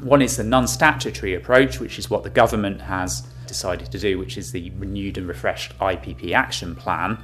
One 0.00 0.22
is 0.22 0.36
the 0.36 0.44
non-statutory 0.44 1.34
approach, 1.34 1.80
which 1.80 1.98
is 1.98 2.08
what 2.08 2.22
the 2.22 2.30
government 2.30 2.80
has 2.80 3.26
decided 3.46 3.90
to 3.92 3.98
do, 3.98 4.18
which 4.18 4.38
is 4.38 4.52
the 4.52 4.70
renewed 4.78 5.18
and 5.18 5.26
refreshed 5.28 5.76
IPP 5.78 6.32
action 6.32 6.74
plan. 6.74 7.22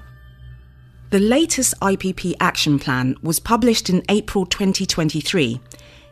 The 1.11 1.21
latest 1.21 1.79
IPP 1.81 2.35
action 2.41 2.81
plan 2.81 3.15
was 3.23 3.39
published 3.39 3.89
in 3.89 4.03
April 4.09 4.45
2023. 4.45 5.61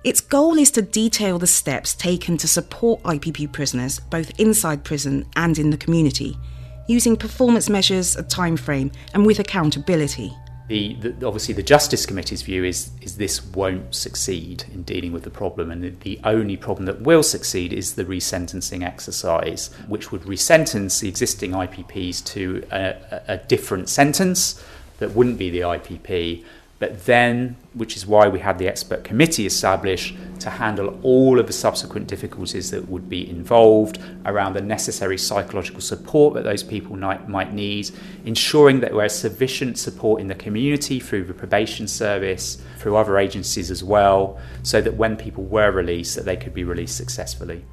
Its 0.05 0.21
goal 0.21 0.57
is 0.57 0.71
to 0.71 0.83
detail 0.83 1.37
the 1.37 1.49
steps 1.49 1.95
taken 1.95 2.37
to 2.37 2.47
support 2.47 3.03
IPP 3.03 3.51
prisoners 3.51 3.99
both 3.99 4.39
inside 4.39 4.85
prison 4.85 5.27
and 5.35 5.59
in 5.59 5.71
the 5.71 5.77
community, 5.77 6.39
using 6.87 7.17
performance 7.17 7.69
measures, 7.69 8.15
a 8.15 8.23
time 8.23 8.57
frame, 8.57 8.93
and 9.15 9.27
with 9.27 9.41
accountability. 9.41 10.33
The, 10.69 10.95
the, 10.95 11.27
obviously 11.27 11.55
the 11.55 11.63
Justice 11.63 12.07
Committee's 12.07 12.41
view 12.43 12.65
is 12.65 12.91
is 13.03 13.19
this 13.19 13.45
won't 13.45 13.95
succeed 13.95 14.65
in 14.73 14.85
dealing 14.85 15.13
with 15.13 15.25
the 15.25 15.31
problem, 15.31 15.73
and 15.73 15.83
the, 15.83 15.91
the 15.91 16.21
only 16.23 16.57
problem 16.57 16.87
that 16.87 17.03
will 17.03 17.25
succeed 17.25 17.73
is 17.73 17.97
the 17.97 18.05
resentencing 18.05 18.85
exercise, 18.85 19.75
which 19.89 20.13
would 20.13 20.25
resentence 20.25 21.01
the 21.01 21.09
existing 21.09 21.51
IPPs 21.51 22.25
to 22.27 22.65
a, 22.71 22.79
a, 22.79 23.23
a 23.35 23.37
different 23.39 23.89
sentence 23.89 24.63
that 24.99 25.13
wouldn't 25.13 25.39
be 25.39 25.51
the 25.51 25.61
IPP, 25.61 26.45
but 26.81 27.07
then, 27.07 27.57
which 27.73 27.97
is 27.97 28.07
why 28.07 28.29
we 28.29 28.41
had 28.41 28.59
the 28.59 28.69
expert 28.69 29.05
committee 29.05 29.47
established 29.47 30.15
to 30.41 30.51
handle 30.51 30.99
all 31.03 31.39
of 31.39 31.47
the 31.47 31.53
subsequent 31.53 32.09
difficulties 32.09 32.71
that 32.73 32.89
would 32.89 33.09
be 33.09 33.29
involved 33.29 33.99
around 34.27 34.55
the 34.55 34.61
necessary 34.61 35.17
psychological 35.17 35.81
support 35.81 36.35
that 36.35 36.45
those 36.45 36.63
people 36.63 36.97
might, 36.97 37.29
might 37.29 37.55
need, 37.55 37.91
ensuring 38.25 38.81
that 38.81 38.91
there 38.91 39.05
is 39.05 39.15
sufficient 39.15 39.79
support 39.79 40.21
in 40.21 40.27
the 40.27 40.35
community 40.35 41.01
through 41.01 41.25
the 41.25 41.33
probation 41.33 41.87
service, 41.89 42.61
through 42.79 42.97
other 42.97 43.19
agencies 43.19 43.71
as 43.71 43.83
well, 43.83 44.39
so 44.63 44.81
that 44.81 44.95
when 44.95 45.17
people 45.17 45.45
were 45.45 45.71
released, 45.71 46.17
that 46.17 46.25
they 46.25 46.37
could 46.37 46.53
be 46.53 46.65
released 46.65 46.97
successfully. 46.97 47.65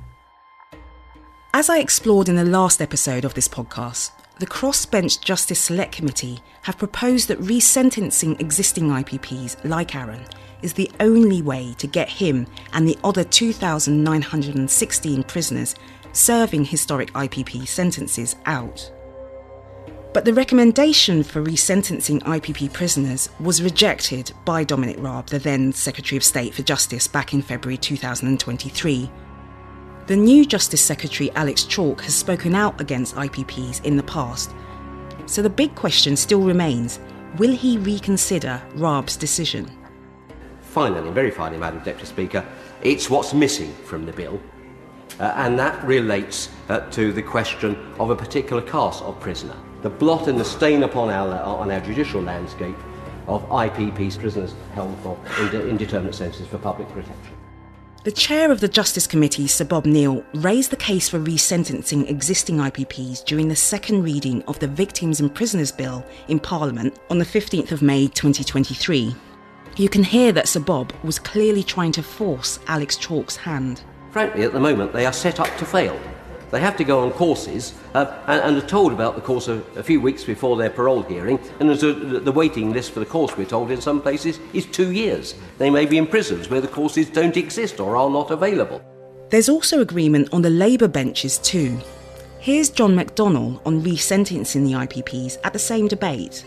As 1.53 1.69
I 1.69 1.79
explored 1.79 2.29
in 2.29 2.37
the 2.37 2.45
last 2.45 2.81
episode 2.81 3.25
of 3.25 3.33
this 3.33 3.49
podcast, 3.49 4.11
the 4.41 4.47
Crossbench 4.47 5.21
Justice 5.21 5.59
Select 5.59 5.91
Committee 5.91 6.39
have 6.63 6.79
proposed 6.79 7.27
that 7.27 7.39
resentencing 7.41 8.41
existing 8.41 8.89
IPPs 8.89 9.55
like 9.63 9.95
Aaron 9.95 10.25
is 10.63 10.73
the 10.73 10.89
only 10.99 11.43
way 11.43 11.75
to 11.77 11.85
get 11.85 12.09
him 12.09 12.47
and 12.73 12.87
the 12.87 12.97
other 13.03 13.23
2,916 13.23 15.23
prisoners 15.25 15.75
serving 16.13 16.65
historic 16.65 17.13
IPP 17.13 17.67
sentences 17.67 18.35
out. 18.47 18.91
But 20.11 20.25
the 20.25 20.33
recommendation 20.33 21.21
for 21.21 21.43
resentencing 21.43 22.23
IPP 22.23 22.73
prisoners 22.73 23.29
was 23.39 23.61
rejected 23.61 24.31
by 24.43 24.63
Dominic 24.63 24.97
Raab, 24.97 25.27
the 25.27 25.37
then 25.37 25.71
Secretary 25.71 26.17
of 26.17 26.23
State 26.23 26.55
for 26.55 26.63
Justice, 26.63 27.07
back 27.07 27.35
in 27.35 27.43
February 27.43 27.77
2023 27.77 29.07
the 30.11 30.17
new 30.17 30.43
Justice 30.43 30.81
Secretary 30.81 31.31
Alex 31.35 31.63
Chalk 31.63 32.01
has 32.01 32.13
spoken 32.13 32.53
out 32.53 32.81
against 32.81 33.15
IPPs 33.15 33.81
in 33.85 33.95
the 33.95 34.03
past. 34.03 34.51
So 35.25 35.41
the 35.41 35.49
big 35.49 35.73
question 35.73 36.17
still 36.17 36.41
remains 36.41 36.99
will 37.37 37.55
he 37.55 37.77
reconsider 37.77 38.61
Raab's 38.75 39.15
decision? 39.15 39.71
Finally, 40.63 41.11
very 41.11 41.31
finally, 41.31 41.57
Madam 41.57 41.81
Deputy 41.85 42.05
Speaker, 42.05 42.45
it's 42.81 43.09
what's 43.09 43.33
missing 43.33 43.73
from 43.85 44.05
the 44.05 44.11
bill. 44.11 44.37
Uh, 45.17 45.31
and 45.37 45.57
that 45.57 45.81
relates 45.85 46.49
uh, 46.67 46.81
to 46.89 47.13
the 47.13 47.23
question 47.23 47.77
of 47.97 48.09
a 48.09 48.15
particular 48.15 48.61
class 48.61 48.99
of 49.03 49.17
prisoner. 49.21 49.55
The 49.81 49.89
blot 49.89 50.27
and 50.27 50.37
the 50.37 50.43
stain 50.43 50.83
upon 50.83 51.09
our, 51.09 51.39
on 51.39 51.71
our 51.71 51.79
judicial 51.79 52.21
landscape 52.21 52.75
of 53.27 53.47
IPPs, 53.47 54.19
prisoners 54.19 54.55
held 54.73 54.93
for 54.99 55.17
indeterminate 55.39 56.15
sentences 56.15 56.47
for 56.47 56.57
public 56.57 56.89
protection. 56.89 57.37
The 58.03 58.11
chair 58.11 58.51
of 58.51 58.61
the 58.61 58.67
Justice 58.67 59.05
Committee, 59.05 59.45
Sir 59.45 59.63
Bob 59.63 59.85
Neill, 59.85 60.25
raised 60.33 60.71
the 60.71 60.75
case 60.75 61.07
for 61.07 61.19
resentencing 61.19 62.09
existing 62.09 62.57
IPPs 62.57 63.23
during 63.23 63.47
the 63.47 63.55
second 63.55 64.01
reading 64.01 64.41
of 64.47 64.57
the 64.57 64.67
Victims 64.67 65.19
and 65.19 65.31
Prisoners 65.31 65.71
Bill 65.71 66.03
in 66.27 66.39
Parliament 66.39 66.97
on 67.11 67.19
the 67.19 67.25
15th 67.25 67.71
of 67.71 67.83
May 67.83 68.07
2023. 68.07 69.15
You 69.77 69.87
can 69.87 70.03
hear 70.03 70.31
that 70.31 70.47
Sir 70.47 70.61
Bob 70.61 70.91
was 71.03 71.19
clearly 71.19 71.61
trying 71.61 71.91
to 71.91 72.01
force 72.01 72.57
Alex 72.65 72.97
Chalk's 72.97 73.35
hand. 73.35 73.83
Frankly, 74.09 74.41
at 74.45 74.53
the 74.53 74.59
moment, 74.59 74.93
they 74.93 75.05
are 75.05 75.13
set 75.13 75.39
up 75.39 75.55
to 75.57 75.65
fail. 75.65 75.99
They 76.51 76.59
have 76.59 76.75
to 76.77 76.83
go 76.83 76.99
on 76.99 77.11
courses 77.11 77.73
uh, 77.93 78.13
and, 78.27 78.41
and, 78.41 78.63
are 78.63 78.67
told 78.67 78.91
about 78.91 79.15
the 79.15 79.21
course 79.21 79.47
a, 79.47 79.63
a, 79.77 79.83
few 79.83 80.01
weeks 80.01 80.25
before 80.25 80.57
their 80.57 80.69
parole 80.69 81.01
hearing. 81.01 81.39
And 81.61 81.69
a, 81.69 82.19
the 82.19 82.31
waiting 82.31 82.73
list 82.73 82.91
for 82.91 82.99
the 82.99 83.05
course, 83.05 83.37
we're 83.37 83.45
told, 83.45 83.71
in 83.71 83.79
some 83.79 84.01
places 84.01 84.39
is 84.53 84.65
two 84.65 84.91
years. 84.91 85.33
They 85.57 85.69
may 85.69 85.85
be 85.85 85.97
in 85.97 86.07
prisons 86.07 86.49
where 86.49 86.61
the 86.61 86.67
courses 86.67 87.09
don't 87.09 87.37
exist 87.37 87.79
or 87.79 87.95
are 87.95 88.09
not 88.09 88.31
available. 88.31 88.81
There's 89.29 89.47
also 89.47 89.79
agreement 89.79 90.27
on 90.33 90.41
the 90.41 90.49
Labour 90.49 90.89
benches 90.89 91.37
too. 91.37 91.79
Here's 92.39 92.69
John 92.69 92.95
McDonnell 92.95 93.61
on 93.65 93.81
resentencing 93.81 94.65
the 94.65 94.73
IPPs 94.73 95.37
at 95.45 95.53
the 95.53 95.59
same 95.59 95.87
debate. 95.87 96.43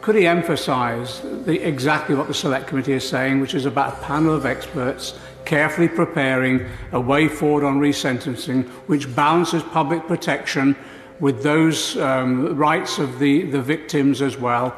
Could 0.00 0.14
he 0.14 0.28
emphasise 0.28 1.24
exactly 1.48 2.14
what 2.14 2.28
the 2.28 2.34
Select 2.34 2.68
Committee 2.68 2.92
is 2.92 3.08
saying, 3.08 3.40
which 3.40 3.54
is 3.54 3.66
about 3.66 3.94
a 3.94 3.96
panel 4.04 4.32
of 4.32 4.46
experts 4.46 5.18
carefully 5.46 5.88
preparing 5.88 6.66
a 6.92 7.00
way 7.00 7.28
forward 7.28 7.64
on 7.64 7.80
resentencing 7.80 8.68
which 8.88 9.14
balances 9.14 9.62
public 9.62 10.06
protection 10.06 10.76
with 11.20 11.42
those 11.42 11.96
um, 11.96 12.54
rights 12.56 12.98
of 12.98 13.18
the, 13.18 13.42
the 13.42 13.62
victims 13.62 14.20
as 14.20 14.36
well 14.36 14.76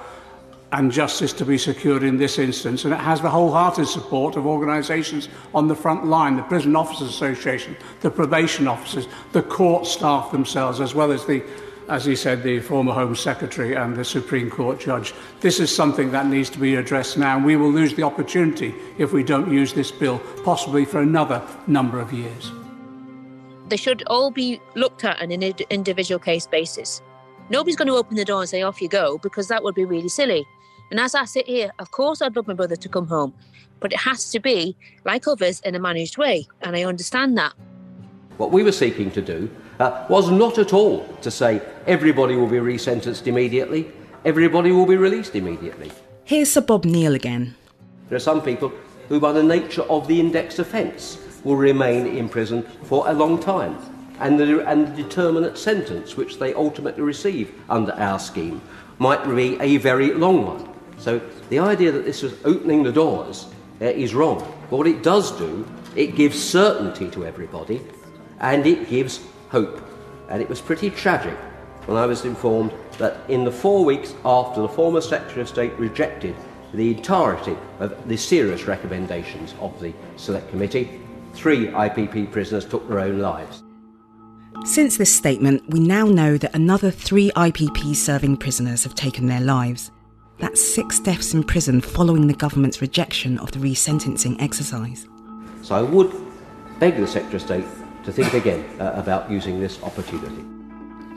and 0.72 0.92
justice 0.92 1.32
to 1.32 1.46
be 1.46 1.56
secured 1.56 2.02
in 2.02 2.18
this 2.18 2.38
instance. 2.38 2.84
And 2.84 2.92
it 2.92 3.00
has 3.00 3.22
the 3.22 3.30
wholehearted 3.30 3.88
support 3.88 4.36
of 4.36 4.46
organisations 4.46 5.28
on 5.54 5.66
the 5.66 5.74
front 5.74 6.06
line, 6.06 6.36
the 6.36 6.42
Prison 6.42 6.76
Officers 6.76 7.08
Association, 7.08 7.74
the 8.02 8.10
probation 8.10 8.68
officers, 8.68 9.08
the 9.32 9.42
court 9.42 9.86
staff 9.86 10.30
themselves, 10.30 10.80
as 10.80 10.94
well 10.94 11.10
as 11.10 11.24
the 11.24 11.42
as 11.88 12.04
he 12.04 12.14
said, 12.14 12.42
the 12.42 12.60
former 12.60 12.92
Home 12.92 13.16
Secretary 13.16 13.74
and 13.74 13.96
the 13.96 14.04
Supreme 14.04 14.50
Court 14.50 14.78
judge. 14.78 15.14
This 15.40 15.58
is 15.58 15.74
something 15.74 16.10
that 16.12 16.26
needs 16.26 16.50
to 16.50 16.58
be 16.58 16.74
addressed 16.74 17.16
now. 17.16 17.38
We 17.38 17.56
will 17.56 17.72
lose 17.72 17.94
the 17.94 18.02
opportunity 18.02 18.74
if 18.98 19.12
we 19.12 19.22
don't 19.22 19.50
use 19.50 19.72
this 19.72 19.90
bill, 19.90 20.18
possibly 20.44 20.84
for 20.84 21.00
another 21.00 21.42
number 21.66 21.98
of 21.98 22.12
years. 22.12 22.52
They 23.68 23.76
should 23.76 24.02
all 24.06 24.30
be 24.30 24.60
looked 24.74 25.04
at 25.04 25.20
on 25.22 25.30
an 25.30 25.42
individual 25.42 26.18
case 26.18 26.46
basis. 26.46 27.00
Nobody's 27.50 27.76
going 27.76 27.88
to 27.88 27.94
open 27.94 28.16
the 28.16 28.24
door 28.24 28.40
and 28.40 28.48
say, 28.48 28.62
off 28.62 28.82
you 28.82 28.88
go, 28.88 29.18
because 29.18 29.48
that 29.48 29.62
would 29.62 29.74
be 29.74 29.84
really 29.84 30.08
silly. 30.08 30.46
And 30.90 31.00
as 31.00 31.14
I 31.14 31.24
sit 31.24 31.46
here, 31.46 31.70
of 31.78 31.90
course, 31.90 32.20
I'd 32.20 32.36
love 32.36 32.46
my 32.46 32.54
brother 32.54 32.76
to 32.76 32.88
come 32.88 33.06
home, 33.06 33.34
but 33.80 33.92
it 33.92 33.98
has 33.98 34.30
to 34.30 34.40
be, 34.40 34.76
like 35.04 35.26
others, 35.26 35.60
in 35.60 35.74
a 35.74 35.78
managed 35.78 36.18
way. 36.18 36.46
And 36.60 36.76
I 36.76 36.84
understand 36.84 37.36
that. 37.38 37.54
What 38.36 38.52
we 38.52 38.62
were 38.62 38.72
seeking 38.72 39.10
to 39.12 39.22
do 39.22 39.50
uh, 39.78 40.06
was 40.08 40.30
not 40.30 40.58
at 40.58 40.72
all 40.72 41.06
to 41.22 41.30
say 41.30 41.62
everybody 41.86 42.36
will 42.36 42.48
be 42.48 42.58
resentenced 42.58 43.26
immediately, 43.26 43.90
everybody 44.24 44.72
will 44.72 44.86
be 44.86 44.96
released 44.96 45.34
immediately. 45.34 45.90
Here's 46.24 46.52
Sir 46.52 46.60
Bob 46.60 46.84
Neill 46.84 47.14
again. 47.14 47.54
There 48.08 48.16
are 48.16 48.20
some 48.20 48.42
people 48.42 48.72
who, 49.08 49.20
by 49.20 49.32
the 49.32 49.42
nature 49.42 49.82
of 49.82 50.08
the 50.08 50.20
index 50.20 50.58
offence, 50.58 51.18
will 51.44 51.56
remain 51.56 52.06
in 52.06 52.28
prison 52.28 52.62
for 52.84 53.08
a 53.08 53.12
long 53.12 53.40
time. 53.40 53.78
And 54.20 54.38
the, 54.38 54.66
and 54.66 54.88
the 54.88 55.02
determinate 55.02 55.56
sentence 55.56 56.16
which 56.16 56.38
they 56.38 56.52
ultimately 56.54 57.02
receive 57.02 57.54
under 57.70 57.92
our 57.92 58.18
scheme 58.18 58.60
might 58.98 59.24
be 59.24 59.60
a 59.60 59.76
very 59.76 60.12
long 60.12 60.44
one. 60.44 60.74
So 60.98 61.20
the 61.50 61.60
idea 61.60 61.92
that 61.92 62.04
this 62.04 62.24
is 62.24 62.34
opening 62.44 62.82
the 62.82 62.92
doors 62.92 63.46
uh, 63.80 63.84
is 63.84 64.14
wrong. 64.14 64.40
But 64.68 64.76
what 64.76 64.86
it 64.88 65.04
does 65.04 65.30
do, 65.38 65.66
it 65.94 66.16
gives 66.16 66.42
certainty 66.42 67.08
to 67.10 67.24
everybody 67.24 67.80
and 68.40 68.66
it 68.66 68.88
gives 68.90 69.20
hope. 69.50 69.82
And 70.28 70.42
it 70.42 70.48
was 70.48 70.60
pretty 70.60 70.90
tragic 70.90 71.36
when 71.86 71.96
I 71.96 72.04
was 72.04 72.24
informed 72.24 72.72
that 72.98 73.18
in 73.30 73.44
the 73.44 73.50
four 73.50 73.84
weeks 73.84 74.14
after 74.24 74.60
the 74.60 74.68
former 74.68 75.00
Secretary 75.00 75.40
of 75.40 75.48
State 75.48 75.72
rejected 75.78 76.36
the 76.74 76.90
entirety 76.90 77.56
of 77.80 78.06
the 78.06 78.16
serious 78.16 78.64
recommendations 78.64 79.54
of 79.60 79.80
the 79.80 79.94
Select 80.16 80.50
Committee, 80.50 81.00
three 81.32 81.68
IPP 81.68 82.30
prisoners 82.30 82.66
took 82.66 82.86
their 82.88 83.00
own 83.00 83.20
lives. 83.20 83.62
Since 84.64 84.98
this 84.98 85.14
statement, 85.14 85.62
we 85.70 85.80
now 85.80 86.04
know 86.04 86.36
that 86.36 86.54
another 86.54 86.90
three 86.90 87.30
IPP 87.30 87.94
serving 87.94 88.36
prisoners 88.36 88.84
have 88.84 88.94
taken 88.94 89.26
their 89.26 89.40
lives. 89.40 89.90
That's 90.40 90.74
six 90.74 91.00
deaths 91.00 91.32
in 91.32 91.42
prison 91.42 91.80
following 91.80 92.26
the 92.26 92.34
government's 92.34 92.82
rejection 92.82 93.38
of 93.38 93.52
the 93.52 93.60
resentencing 93.60 94.40
exercise. 94.42 95.06
So 95.62 95.74
I 95.74 95.82
would 95.82 96.12
beg 96.78 96.96
the 96.96 97.06
Secretary 97.06 97.36
of 97.36 97.42
State 97.42 97.77
to 98.04 98.12
think 98.12 98.32
again 98.34 98.64
uh, 98.80 98.92
about 98.94 99.30
using 99.30 99.60
this 99.60 99.82
opportunity. 99.82 100.44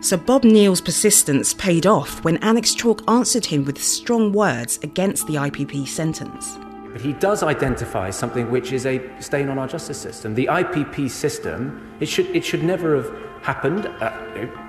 So 0.02 0.18
Bob 0.18 0.44
Neill's 0.44 0.82
persistence 0.82 1.54
paid 1.54 1.86
off 1.86 2.24
when 2.24 2.38
Alex 2.38 2.74
Chalk 2.74 3.04
answered 3.08 3.46
him 3.46 3.66
with 3.66 3.82
strong 3.82 4.32
words 4.32 4.80
against 4.82 5.28
the 5.28 5.36
IPP 5.36 5.88
sentence. 5.88 6.58
But 6.92 7.02
he 7.02 7.14
does 7.14 7.44
identify 7.44 8.10
something 8.10 8.50
which 8.50 8.74
is 8.74 8.86
a 8.86 9.00
stain 9.22 9.48
on 9.48 9.60
our 9.60 9.68
justice 9.68 10.00
system. 10.00 10.34
The 10.34 10.48
IPP 10.48 11.10
system, 11.10 11.96
it 12.00 12.08
should, 12.08 12.26
it 12.36 12.44
should 12.44 12.64
never 12.64 12.96
have 12.96 13.16
happened. 13.44 13.86
Uh, 13.86 14.10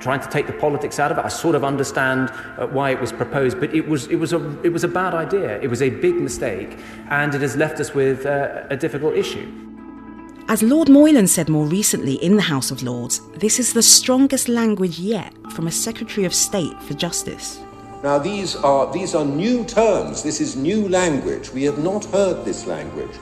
trying 0.01 0.21
to 0.21 0.29
take 0.29 0.47
the 0.47 0.53
politics 0.53 0.99
out 0.99 1.11
of 1.11 1.19
it, 1.19 1.25
I 1.25 1.29
sort 1.29 1.55
of 1.55 1.65
understand 1.65 2.31
uh, 2.59 2.67
why 2.67 2.91
it 2.91 3.01
was 3.01 3.11
proposed, 3.11 3.59
but 3.59 3.75
it 3.75 3.89
was, 3.89 4.07
it, 4.09 4.17
was 4.17 4.33
a, 4.33 4.61
it 4.63 4.73
was 4.73 4.85
a 4.85 4.89
bad 4.89 5.15
idea. 5.15 5.61
It 5.61 5.69
was 5.69 5.83
a 5.83 5.91
big 5.91 6.15
mistake, 6.17 6.79
and 7.09 7.35
it 7.35 7.41
has 7.41 7.57
left 7.57 7.81
us 7.81 7.95
with 7.95 8.27
uh, 8.27 8.65
a 8.71 8.77
difficult 8.77 9.15
issue. 9.15 9.72
As 10.53 10.63
Lord 10.63 10.91
Moylan 10.91 11.29
said 11.29 11.49
more 11.49 11.65
recently 11.65 12.17
in 12.17 12.37
the 12.37 12.43
House 12.43 12.71
of 12.71 12.83
Lords, 12.83 13.23
this 13.37 13.59
is 13.59 13.73
the 13.73 13.83
strongest 13.83 14.51
language 14.51 14.99
yet 14.99 15.33
from 15.53 15.67
a 15.67 15.73
Secretary 15.73 16.27
of 16.27 16.35
State 16.35 16.79
for 16.83 16.93
Justice. 16.93 17.59
Now, 18.03 18.19
these 18.19 18.55
are, 18.57 18.93
these 18.93 19.15
are 19.15 19.25
new 19.25 19.65
terms. 19.65 20.23
This 20.23 20.43
is 20.43 20.55
new 20.55 20.91
language. 20.91 21.51
We 21.55 21.63
have 21.63 21.79
not 21.79 22.05
heard 22.05 22.45
this 22.45 22.67
language 22.67 23.17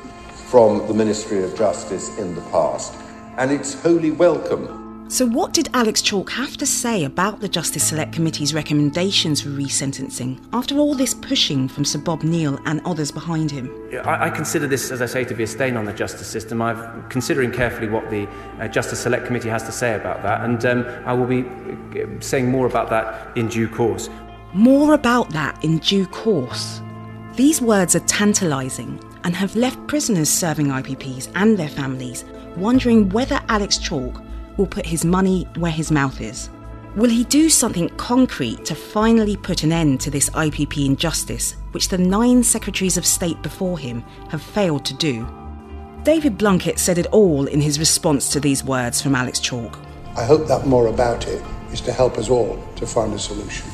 from 0.49 0.85
the 0.88 0.93
Ministry 0.93 1.45
of 1.45 1.57
Justice 1.57 2.19
in 2.19 2.35
the 2.35 2.40
past, 2.51 2.95
and 3.37 3.53
it's 3.53 3.81
wholly 3.81 4.11
welcome. 4.11 4.80
So, 5.11 5.27
what 5.27 5.53
did 5.53 5.68
Alex 5.75 6.03
Chalk 6.03 6.31
have 6.31 6.57
to 6.59 6.64
say 6.64 7.03
about 7.03 7.40
the 7.40 7.49
Justice 7.49 7.88
Select 7.88 8.12
Committee's 8.12 8.55
recommendations 8.55 9.40
for 9.42 9.49
resentencing 9.49 10.38
after 10.53 10.79
all 10.79 10.94
this 10.94 11.14
pushing 11.14 11.66
from 11.66 11.85
Sir 11.85 11.99
Bob 11.99 12.23
Neill 12.23 12.61
and 12.64 12.81
others 12.85 13.11
behind 13.11 13.51
him? 13.51 13.68
I, 14.05 14.27
I 14.27 14.31
consider 14.31 14.68
this, 14.68 14.92
as 14.92 15.03
I 15.03 15.07
say, 15.07 15.25
to 15.25 15.35
be 15.35 15.42
a 15.42 15.49
stain 15.49 15.77
on 15.77 15.85
the 15.85 15.92
justice 15.92 16.29
system. 16.29 16.62
I'm 16.62 17.09
considering 17.09 17.51
carefully 17.51 17.88
what 17.88 18.09
the 18.09 18.29
uh, 18.61 18.68
Justice 18.68 19.01
Select 19.01 19.27
Committee 19.27 19.49
has 19.49 19.64
to 19.64 19.73
say 19.73 19.96
about 19.96 20.23
that, 20.23 20.44
and 20.44 20.64
um, 20.64 20.87
I 21.05 21.12
will 21.12 21.27
be 21.27 21.42
uh, 22.01 22.07
saying 22.20 22.49
more 22.49 22.66
about 22.66 22.88
that 22.90 23.37
in 23.37 23.49
due 23.49 23.68
course. 23.68 24.09
More 24.55 24.94
about 24.94 25.31
that 25.31 25.64
in 25.64 25.79
due 25.79 26.07
course. 26.07 26.81
These 27.35 27.61
words 27.61 27.96
are 27.96 28.07
tantalising 28.07 29.03
and 29.25 29.35
have 29.35 29.57
left 29.57 29.85
prisoners 29.88 30.31
serving 30.31 30.68
IPPs 30.68 31.33
and 31.35 31.59
their 31.59 31.68
families 31.68 32.25
wondering 32.57 33.09
whether 33.09 33.40
Alex 33.49 33.77
Chalk 33.77 34.23
will 34.61 34.66
put 34.66 34.85
his 34.85 35.07
money 35.07 35.49
where 35.57 35.73
his 35.73 35.90
mouth 35.90 36.20
is. 36.20 36.51
Will 36.94 37.09
he 37.09 37.25
do 37.25 37.49
something 37.49 37.88
concrete 37.96 38.62
to 38.66 38.75
finally 38.75 39.37
put 39.37 39.62
an 39.62 39.73
end 39.73 40.01
to 40.03 40.11
this 40.11 40.29
IPP 40.31 40.85
injustice, 40.85 41.57
which 41.73 41.88
the 41.88 41.96
nine 41.96 42.42
secretaries 42.42 42.99
of 42.99 43.07
state 43.07 43.40
before 43.42 43.79
him 43.79 44.03
have 44.29 44.42
failed 44.42 44.85
to 44.85 44.94
do? 44.94 45.27
David 46.03 46.37
Blunkett 46.37 46.79
said 46.79 46.99
it 46.99 47.07
all 47.07 47.46
in 47.46 47.61
his 47.61 47.79
response 47.79 48.29
to 48.31 48.40
these 48.40 48.62
words 48.62 49.01
from 49.01 49.14
Alex 49.14 49.38
Chalk. 49.40 49.79
I 50.14 50.25
hope 50.25 50.46
that 50.49 50.66
more 50.66 50.88
about 50.88 51.27
it 51.27 51.42
is 51.73 51.81
to 51.83 51.92
help 51.92 52.18
us 52.18 52.29
all 52.29 52.62
to 52.77 52.87
find 52.87 53.14
a 53.14 53.18
solution. 53.18 53.70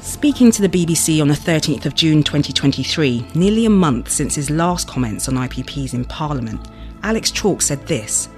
Speaking 0.00 0.50
to 0.50 0.62
the 0.62 0.68
BBC 0.68 1.20
on 1.20 1.28
the 1.28 1.34
13th 1.34 1.86
of 1.86 1.94
June 1.94 2.24
2023, 2.24 3.26
nearly 3.34 3.66
a 3.66 3.70
month 3.70 4.10
since 4.10 4.34
his 4.34 4.50
last 4.50 4.88
comments 4.88 5.28
on 5.28 5.34
IPPs 5.34 5.94
in 5.94 6.04
Parliament, 6.04 6.66
Alex 7.02 7.30
Chalk 7.30 7.62
said 7.62 7.86
this 7.86 8.28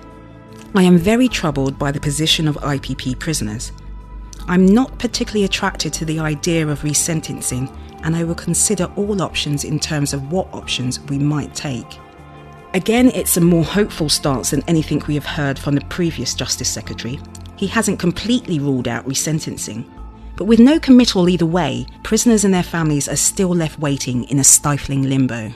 I 0.76 0.82
am 0.82 0.98
very 0.98 1.26
troubled 1.26 1.78
by 1.78 1.90
the 1.90 2.00
position 2.00 2.46
of 2.46 2.56
IPP 2.56 3.18
prisoners. 3.18 3.72
I'm 4.46 4.66
not 4.66 4.98
particularly 4.98 5.44
attracted 5.44 5.94
to 5.94 6.04
the 6.04 6.18
idea 6.18 6.68
of 6.68 6.80
resentencing, 6.80 7.74
and 8.02 8.14
I 8.14 8.24
will 8.24 8.34
consider 8.34 8.84
all 8.94 9.22
options 9.22 9.64
in 9.64 9.80
terms 9.80 10.12
of 10.12 10.30
what 10.30 10.52
options 10.52 11.00
we 11.00 11.18
might 11.18 11.54
take. 11.54 11.86
Again, 12.74 13.10
it's 13.14 13.38
a 13.38 13.40
more 13.40 13.64
hopeful 13.64 14.10
stance 14.10 14.50
than 14.50 14.62
anything 14.68 15.02
we 15.08 15.14
have 15.14 15.24
heard 15.24 15.58
from 15.58 15.76
the 15.76 15.84
previous 15.86 16.34
Justice 16.34 16.68
Secretary. 16.68 17.18
He 17.56 17.68
hasn't 17.68 17.98
completely 17.98 18.58
ruled 18.58 18.86
out 18.86 19.08
resentencing. 19.08 19.90
But 20.36 20.44
with 20.44 20.60
no 20.60 20.78
committal 20.78 21.30
either 21.30 21.46
way, 21.46 21.86
prisoners 22.02 22.44
and 22.44 22.52
their 22.52 22.62
families 22.62 23.08
are 23.08 23.16
still 23.16 23.54
left 23.54 23.78
waiting 23.78 24.24
in 24.24 24.38
a 24.38 24.44
stifling 24.44 25.04
limbo. 25.04 25.54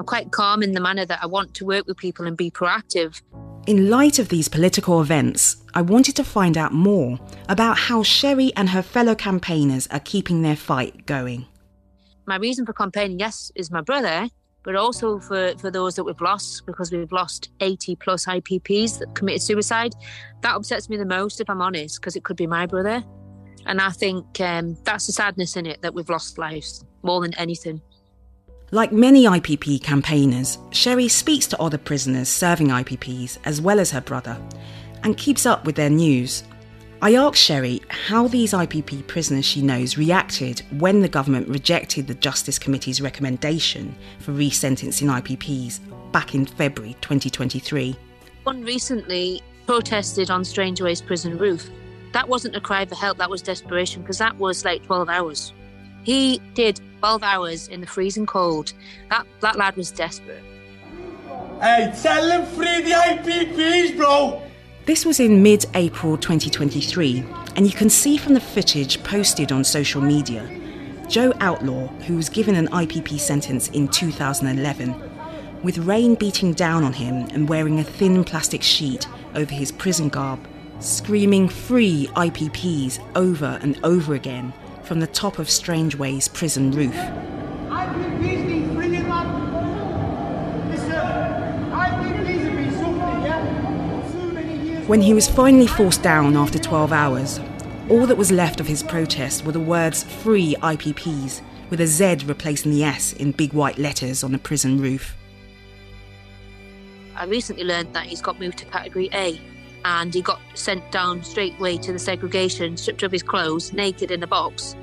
I'm 0.00 0.04
quite 0.04 0.32
calm 0.32 0.64
in 0.64 0.72
the 0.72 0.80
manner 0.80 1.06
that 1.06 1.20
I 1.22 1.26
want 1.26 1.54
to 1.54 1.64
work 1.64 1.86
with 1.86 1.96
people 1.96 2.26
and 2.26 2.36
be 2.36 2.50
proactive. 2.50 3.22
In 3.66 3.90
light 3.90 4.18
of 4.18 4.28
these 4.30 4.48
political 4.48 5.00
events, 5.00 5.56
I 5.74 5.82
wanted 5.82 6.16
to 6.16 6.24
find 6.24 6.56
out 6.56 6.72
more 6.72 7.18
about 7.48 7.78
how 7.78 8.02
Cherrie 8.02 8.52
and 8.56 8.70
her 8.70 8.82
fellow 8.82 9.14
campaigners 9.14 9.86
are 9.88 10.00
keeping 10.00 10.42
their 10.42 10.56
fight 10.56 11.04
going. 11.04 11.46
My 12.26 12.36
reason 12.36 12.64
for 12.64 12.72
campaigning, 12.72 13.18
yes, 13.18 13.52
is 13.54 13.70
my 13.70 13.82
brother, 13.82 14.28
but 14.62 14.74
also 14.74 15.18
for, 15.18 15.54
for 15.58 15.70
those 15.70 15.94
that 15.96 16.04
we've 16.04 16.20
lost 16.20 16.66
because 16.66 16.90
we've 16.90 17.12
lost 17.12 17.50
80 17.60 17.96
plus 17.96 18.26
IPPs 18.26 18.98
that 18.98 19.14
committed 19.14 19.42
suicide. 19.42 19.94
That 20.42 20.54
upsets 20.56 20.88
me 20.88 20.96
the 20.96 21.06
most, 21.06 21.40
if 21.40 21.48
I'm 21.48 21.62
honest, 21.62 22.00
because 22.00 22.16
it 22.16 22.24
could 22.24 22.36
be 22.36 22.46
my 22.46 22.66
brother. 22.66 23.04
And 23.66 23.80
I 23.80 23.90
think 23.90 24.40
um, 24.40 24.76
that's 24.84 25.06
the 25.06 25.12
sadness 25.12 25.56
in 25.56 25.66
it 25.66 25.82
that 25.82 25.94
we've 25.94 26.08
lost 26.08 26.38
lives 26.38 26.84
more 27.02 27.20
than 27.20 27.34
anything. 27.34 27.82
Like 28.70 28.92
many 28.92 29.24
IPP 29.24 29.82
campaigners, 29.82 30.58
Cherrie 30.72 31.08
speaks 31.08 31.46
to 31.46 31.58
other 31.62 31.78
prisoners 31.78 32.28
serving 32.28 32.68
IPPs 32.68 33.38
as 33.46 33.62
well 33.62 33.80
as 33.80 33.90
her 33.92 34.02
brother 34.02 34.38
and 35.04 35.16
keeps 35.16 35.46
up 35.46 35.64
with 35.64 35.74
their 35.74 35.88
news. 35.88 36.42
I 37.00 37.14
asked 37.14 37.42
Cherrie 37.42 37.80
how 37.88 38.28
these 38.28 38.52
IPP 38.52 39.06
prisoners 39.06 39.46
she 39.46 39.62
knows 39.62 39.96
reacted 39.96 40.62
when 40.78 41.00
the 41.00 41.08
government 41.08 41.48
rejected 41.48 42.08
the 42.08 42.14
Justice 42.14 42.58
Committee's 42.58 43.00
recommendation 43.00 43.96
for 44.18 44.32
resentencing 44.32 45.08
IPPs 45.22 45.80
back 46.12 46.34
in 46.34 46.44
February 46.44 46.94
2023. 47.00 47.96
One 48.42 48.62
recently 48.64 49.40
protested 49.66 50.30
on 50.30 50.44
Strangeways 50.44 51.00
prison 51.00 51.38
roof. 51.38 51.70
That 52.12 52.28
wasn't 52.28 52.54
a 52.54 52.60
cry 52.60 52.84
for 52.84 52.96
help, 52.96 53.16
that 53.16 53.30
was 53.30 53.40
desperation 53.40 54.02
because 54.02 54.18
that 54.18 54.36
was 54.36 54.66
like 54.66 54.82
12 54.84 55.08
hours. 55.08 55.54
He 56.02 56.38
did 56.52 56.80
12 56.98 57.22
hours 57.22 57.68
in 57.68 57.80
the 57.80 57.86
freezing 57.86 58.26
cold. 58.26 58.72
That, 59.10 59.26
that 59.40 59.56
lad 59.56 59.76
was 59.76 59.90
desperate. 59.90 60.42
Hey, 61.60 61.92
tell 62.02 62.26
them 62.26 62.46
free 62.46 62.82
the 62.82 62.90
IPPs, 62.90 63.96
bro! 63.96 64.42
This 64.86 65.04
was 65.04 65.20
in 65.20 65.42
mid 65.42 65.66
April 65.74 66.16
2023, 66.16 67.24
and 67.56 67.66
you 67.66 67.72
can 67.72 67.90
see 67.90 68.16
from 68.16 68.34
the 68.34 68.40
footage 68.40 69.02
posted 69.02 69.52
on 69.52 69.62
social 69.64 70.00
media 70.00 70.48
Joe 71.08 71.32
Outlaw, 71.40 71.86
who 72.06 72.16
was 72.16 72.28
given 72.28 72.54
an 72.54 72.68
IPP 72.68 73.18
sentence 73.18 73.68
in 73.68 73.88
2011, 73.88 75.62
with 75.62 75.78
rain 75.78 76.14
beating 76.14 76.52
down 76.52 76.84
on 76.84 76.92
him 76.92 77.26
and 77.32 77.48
wearing 77.48 77.78
a 77.78 77.84
thin 77.84 78.24
plastic 78.24 78.62
sheet 78.62 79.06
over 79.34 79.52
his 79.52 79.72
prison 79.72 80.08
garb, 80.08 80.40
screaming 80.80 81.48
free 81.48 82.08
IPPs 82.14 82.98
over 83.14 83.58
and 83.62 83.78
over 83.84 84.14
again 84.14 84.52
from 84.88 85.00
the 85.00 85.06
top 85.06 85.38
of 85.38 85.50
Strangeways 85.50 86.28
prison 86.28 86.70
roof. 86.70 86.94
IPP's 86.94 88.46
been 88.46 88.74
freeing 88.74 89.06
man. 89.06 90.70
Listen, 90.70 90.90
IPP's 91.70 92.42
have 92.44 92.56
been 92.56 92.72
suffering, 92.72 93.22
yeah? 93.22 94.10
So 94.10 94.18
many 94.30 94.66
years. 94.66 94.88
When 94.88 95.02
he 95.02 95.12
was 95.12 95.28
finally 95.28 95.66
forced 95.66 96.02
down 96.02 96.38
after 96.38 96.58
12 96.58 96.90
hours, 96.90 97.38
all 97.90 98.06
that 98.06 98.16
was 98.16 98.32
left 98.32 98.60
of 98.60 98.66
his 98.66 98.82
protest 98.82 99.44
were 99.44 99.52
the 99.52 99.60
words 99.60 100.04
Free 100.04 100.56
IPPs, 100.62 101.42
with 101.68 101.82
a 101.82 101.86
Z 101.86 102.24
replacing 102.24 102.72
the 102.72 102.82
S 102.82 103.12
in 103.12 103.32
big 103.32 103.52
white 103.52 103.76
letters 103.76 104.24
on 104.24 104.32
the 104.32 104.38
prison 104.38 104.80
roof. 104.80 105.14
I 107.14 107.26
recently 107.26 107.64
learned 107.64 107.92
that 107.94 108.06
he's 108.06 108.22
got 108.22 108.40
moved 108.40 108.56
to 108.58 108.64
category 108.64 109.10
A 109.12 109.38
and 109.84 110.12
he 110.12 110.22
got 110.22 110.40
sent 110.54 110.90
down 110.90 111.22
straight 111.22 111.58
away 111.58 111.78
to 111.78 111.92
the 111.92 111.98
segregation, 111.98 112.76
stripped 112.76 113.02
of 113.02 113.12
his 113.12 113.22
clothes, 113.22 113.72
naked 113.72 114.10
in 114.10 114.22
a 114.22 114.26
box. 114.26 114.74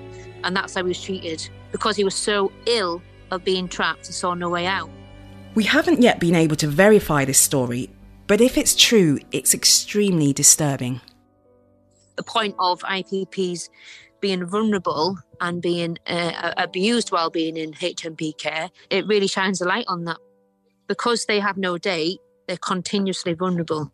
And 0.44 0.56
that's 0.56 0.76
how 0.76 0.84
he 0.84 0.90
was 0.90 1.02
treated 1.02 1.48
because 1.72 1.96
he 1.96 2.04
was 2.04 2.16
so 2.16 2.52
ill 2.66 3.02
of 3.32 3.44
being 3.44 3.68
trapped 3.68 4.06
and 4.06 4.16
saw 4.16 4.34
no 4.34 4.50
way 4.50 4.66
out. 4.66 4.90
We 5.56 5.64
haven't 5.64 6.02
yet 6.02 6.20
been 6.20 6.36
able 6.36 6.56
to 6.58 6.68
verify 6.68 7.26
this 7.26 7.40
story, 7.40 7.90
but 8.28 8.42
if 8.42 8.58
it's 8.58 8.76
true, 8.76 9.20
it's 9.32 9.54
extremely 9.54 10.34
disturbing. 10.34 11.02
The 12.16 12.24
point 12.24 12.56
of 12.60 12.80
IPPs 12.82 13.70
being 14.22 14.46
vulnerable 14.46 15.18
and 15.42 15.62
being 15.62 15.98
uh, 16.08 16.54
abused 16.58 17.12
while 17.12 17.30
being 17.30 17.58
in 17.58 17.74
HMP 17.74 18.38
care, 18.38 18.70
it 18.90 19.06
really 19.08 19.28
shines 19.28 19.62
a 19.62 19.66
light 19.66 19.86
on 19.88 20.06
that. 20.06 20.18
Because 20.88 21.26
they 21.26 21.40
have 21.40 21.58
no 21.58 21.78
date, 21.78 22.20
they're 22.48 22.58
continuously 22.58 23.34
vulnerable. 23.34 23.92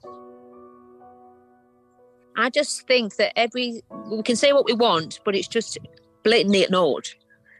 I 2.41 2.49
just 2.49 2.87
think 2.87 3.15
that 3.17 3.37
every 3.37 3.83
we 4.09 4.23
can 4.23 4.35
say 4.35 4.53
what 4.53 4.65
we 4.65 4.73
want, 4.73 5.19
but 5.23 5.35
it's 5.35 5.47
just 5.47 5.77
blatantly 6.23 6.63
ignored. 6.63 7.09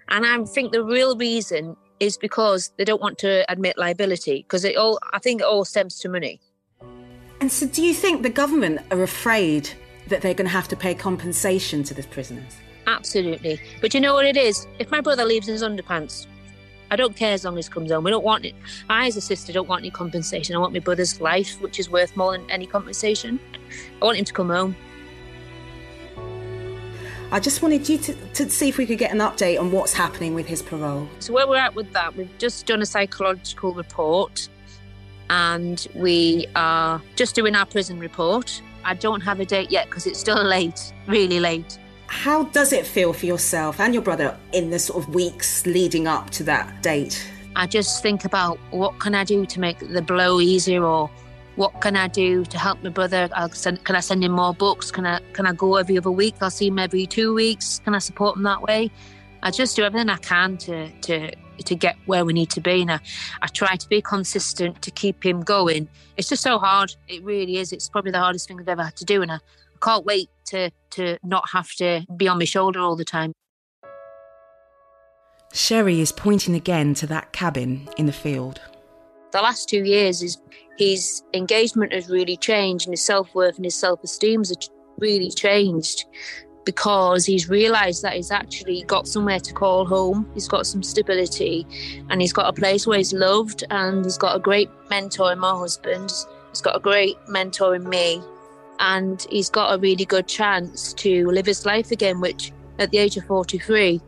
And 0.09 0.25
I 0.25 0.43
think 0.45 0.71
the 0.71 0.83
real 0.83 1.15
reason 1.15 1.77
is 1.99 2.17
because 2.17 2.71
they 2.77 2.83
don't 2.83 3.01
want 3.01 3.17
to 3.19 3.49
admit 3.49 3.77
liability, 3.77 4.41
because 4.41 4.65
it 4.65 4.75
all 4.75 4.99
I 5.13 5.19
think 5.19 5.41
it 5.41 5.45
all 5.45 5.65
stems 5.65 5.99
to 5.99 6.09
money. 6.09 6.41
And 7.39 7.51
so, 7.51 7.67
do 7.67 7.83
you 7.83 7.93
think 7.93 8.23
the 8.23 8.29
government 8.29 8.81
are 8.91 9.03
afraid 9.03 9.69
that 10.07 10.21
they're 10.21 10.33
going 10.33 10.47
to 10.47 10.53
have 10.53 10.67
to 10.69 10.75
pay 10.75 10.93
compensation 10.93 11.83
to 11.83 11.93
the 11.93 12.03
prisoners? 12.03 12.57
Absolutely. 12.87 13.59
But 13.81 13.93
you 13.93 13.99
know 13.99 14.13
what 14.13 14.25
it 14.25 14.37
is? 14.37 14.67
If 14.79 14.91
my 14.91 15.01
brother 15.01 15.25
leaves 15.25 15.47
his 15.47 15.63
underpants, 15.63 16.27
I 16.91 16.97
don't 16.97 17.15
care 17.15 17.31
as 17.31 17.45
long 17.45 17.57
as 17.57 17.67
he 17.67 17.73
comes 17.73 17.89
home. 17.89 18.03
We 18.03 18.11
don't 18.11 18.23
want 18.23 18.43
it. 18.43 18.53
I, 18.89 19.07
as 19.07 19.15
a 19.15 19.21
sister, 19.21 19.53
don't 19.53 19.69
want 19.69 19.81
any 19.81 19.91
compensation. 19.91 20.57
I 20.57 20.59
want 20.59 20.73
my 20.73 20.79
brother's 20.79 21.21
life, 21.21 21.59
which 21.61 21.79
is 21.79 21.89
worth 21.89 22.17
more 22.17 22.33
than 22.33 22.51
any 22.51 22.67
compensation. 22.67 23.39
I 24.01 24.05
want 24.05 24.17
him 24.17 24.25
to 24.25 24.33
come 24.33 24.49
home. 24.49 24.75
I 27.31 27.39
just 27.39 27.61
wanted 27.61 27.87
you 27.87 27.97
to, 27.97 28.13
to 28.13 28.49
see 28.49 28.67
if 28.67 28.77
we 28.77 28.85
could 28.85 28.97
get 28.97 29.13
an 29.13 29.19
update 29.19 29.57
on 29.57 29.71
what's 29.71 29.93
happening 29.93 30.33
with 30.33 30.47
his 30.47 30.61
parole. 30.61 31.07
So, 31.19 31.31
where 31.31 31.47
we're 31.47 31.55
at 31.55 31.75
with 31.75 31.93
that, 31.93 32.13
we've 32.17 32.37
just 32.37 32.65
done 32.65 32.81
a 32.81 32.85
psychological 32.85 33.73
report 33.73 34.49
and 35.29 35.87
we 35.95 36.45
are 36.57 37.01
just 37.15 37.35
doing 37.35 37.55
our 37.55 37.65
prison 37.65 37.99
report. 37.99 38.61
I 38.83 38.95
don't 38.95 39.21
have 39.21 39.39
a 39.39 39.45
date 39.45 39.71
yet 39.71 39.85
because 39.85 40.07
it's 40.07 40.19
still 40.19 40.43
late, 40.57 40.91
really 41.07 41.39
late. 41.39 41.79
How 42.11 42.43
does 42.43 42.73
it 42.73 42.85
feel 42.85 43.13
for 43.13 43.25
yourself 43.25 43.79
and 43.79 43.93
your 43.93 44.03
brother 44.03 44.37
in 44.51 44.69
the 44.69 44.77
sort 44.77 45.01
of 45.01 45.15
weeks 45.15 45.65
leading 45.65 46.07
up 46.07 46.29
to 46.31 46.43
that 46.43 46.83
date? 46.83 47.25
I 47.55 47.65
just 47.65 48.03
think 48.03 48.25
about 48.25 48.59
what 48.71 48.99
can 48.99 49.15
I 49.15 49.23
do 49.23 49.45
to 49.45 49.59
make 49.61 49.79
the 49.79 50.01
blow 50.01 50.41
easier 50.41 50.83
or 50.83 51.09
what 51.55 51.79
can 51.79 51.95
I 51.95 52.09
do 52.09 52.43
to 52.43 52.57
help 52.59 52.83
my 52.83 52.89
brother? 52.89 53.29
Send, 53.53 53.85
can 53.85 53.95
I 53.95 54.01
send 54.01 54.25
him 54.25 54.33
more 54.33 54.53
books? 54.53 54.91
Can 54.91 55.05
I 55.05 55.21
can 55.31 55.45
I 55.45 55.53
go 55.53 55.77
every 55.77 55.97
other 55.97 56.11
week? 56.11 56.35
I'll 56.41 56.51
see 56.51 56.67
him 56.67 56.79
every 56.79 57.07
two 57.07 57.33
weeks. 57.33 57.79
Can 57.79 57.95
I 57.95 57.99
support 57.99 58.35
him 58.35 58.43
that 58.43 58.61
way? 58.61 58.91
I 59.41 59.49
just 59.49 59.77
do 59.77 59.83
everything 59.83 60.09
I 60.09 60.17
can 60.17 60.57
to 60.57 60.91
to 60.91 61.31
to 61.63 61.75
get 61.75 61.95
where 62.07 62.25
we 62.25 62.33
need 62.33 62.49
to 62.51 62.61
be. 62.61 62.81
And 62.81 62.91
I, 62.91 62.99
I 63.41 63.47
try 63.47 63.77
to 63.77 63.87
be 63.87 64.01
consistent 64.01 64.81
to 64.81 64.91
keep 64.91 65.25
him 65.25 65.41
going. 65.41 65.87
It's 66.17 66.27
just 66.27 66.43
so 66.43 66.59
hard. 66.59 66.93
It 67.07 67.23
really 67.23 67.55
is. 67.55 67.71
It's 67.71 67.87
probably 67.87 68.11
the 68.11 68.19
hardest 68.19 68.49
thing 68.49 68.59
I've 68.59 68.67
ever 68.67 68.83
had 68.83 68.97
to 68.97 69.05
do. 69.05 69.21
And 69.21 69.31
I, 69.31 69.39
can't 69.81 70.05
wait 70.05 70.29
to 70.47 70.71
to 70.91 71.17
not 71.23 71.49
have 71.51 71.71
to 71.75 72.05
be 72.15 72.27
on 72.27 72.37
my 72.37 72.45
shoulder 72.45 72.79
all 72.79 72.95
the 72.95 73.05
time. 73.05 73.33
Cherrie 75.53 75.99
is 75.99 76.11
pointing 76.11 76.55
again 76.55 76.93
to 76.95 77.07
that 77.07 77.33
cabin 77.33 77.89
in 77.97 78.05
the 78.05 78.13
field. 78.13 78.61
The 79.31 79.41
last 79.41 79.67
two 79.69 79.83
years, 79.83 80.21
his 80.21 80.37
his 80.77 81.23
engagement 81.33 81.93
has 81.93 82.09
really 82.09 82.37
changed, 82.37 82.87
and 82.87 82.93
his 82.93 83.05
self 83.05 83.33
worth 83.35 83.57
and 83.57 83.65
his 83.65 83.75
self 83.75 84.03
esteem 84.03 84.41
has 84.41 84.55
really 84.97 85.29
changed 85.29 86.05
because 86.63 87.25
he's 87.25 87.49
realised 87.49 88.03
that 88.03 88.13
he's 88.13 88.31
actually 88.31 88.83
got 88.83 89.07
somewhere 89.07 89.39
to 89.39 89.53
call 89.53 89.85
home. 89.85 90.29
He's 90.33 90.47
got 90.47 90.67
some 90.67 90.83
stability, 90.83 91.65
and 92.09 92.21
he's 92.21 92.33
got 92.33 92.47
a 92.47 92.53
place 92.53 92.85
where 92.85 92.97
he's 92.97 93.13
loved, 93.13 93.63
and 93.69 94.05
he's 94.05 94.17
got 94.17 94.35
a 94.35 94.39
great 94.39 94.69
mentor 94.89 95.31
in 95.33 95.39
my 95.39 95.51
husband. 95.51 96.11
He's 96.49 96.61
got 96.61 96.75
a 96.75 96.79
great 96.79 97.15
mentor 97.27 97.75
in 97.75 97.87
me, 97.89 98.21
and 98.81 99.25
he's 99.29 99.49
got 99.49 99.73
a 99.73 99.79
really 99.79 100.05
good 100.05 100.27
chance 100.27 100.91
to 100.93 101.29
live 101.29 101.45
his 101.45 101.65
life 101.67 101.91
again, 101.91 102.19
which 102.19 102.51
at 102.79 102.89
the 102.89 102.97
age 102.97 103.15
of 103.15 103.23
43, 103.25 104.01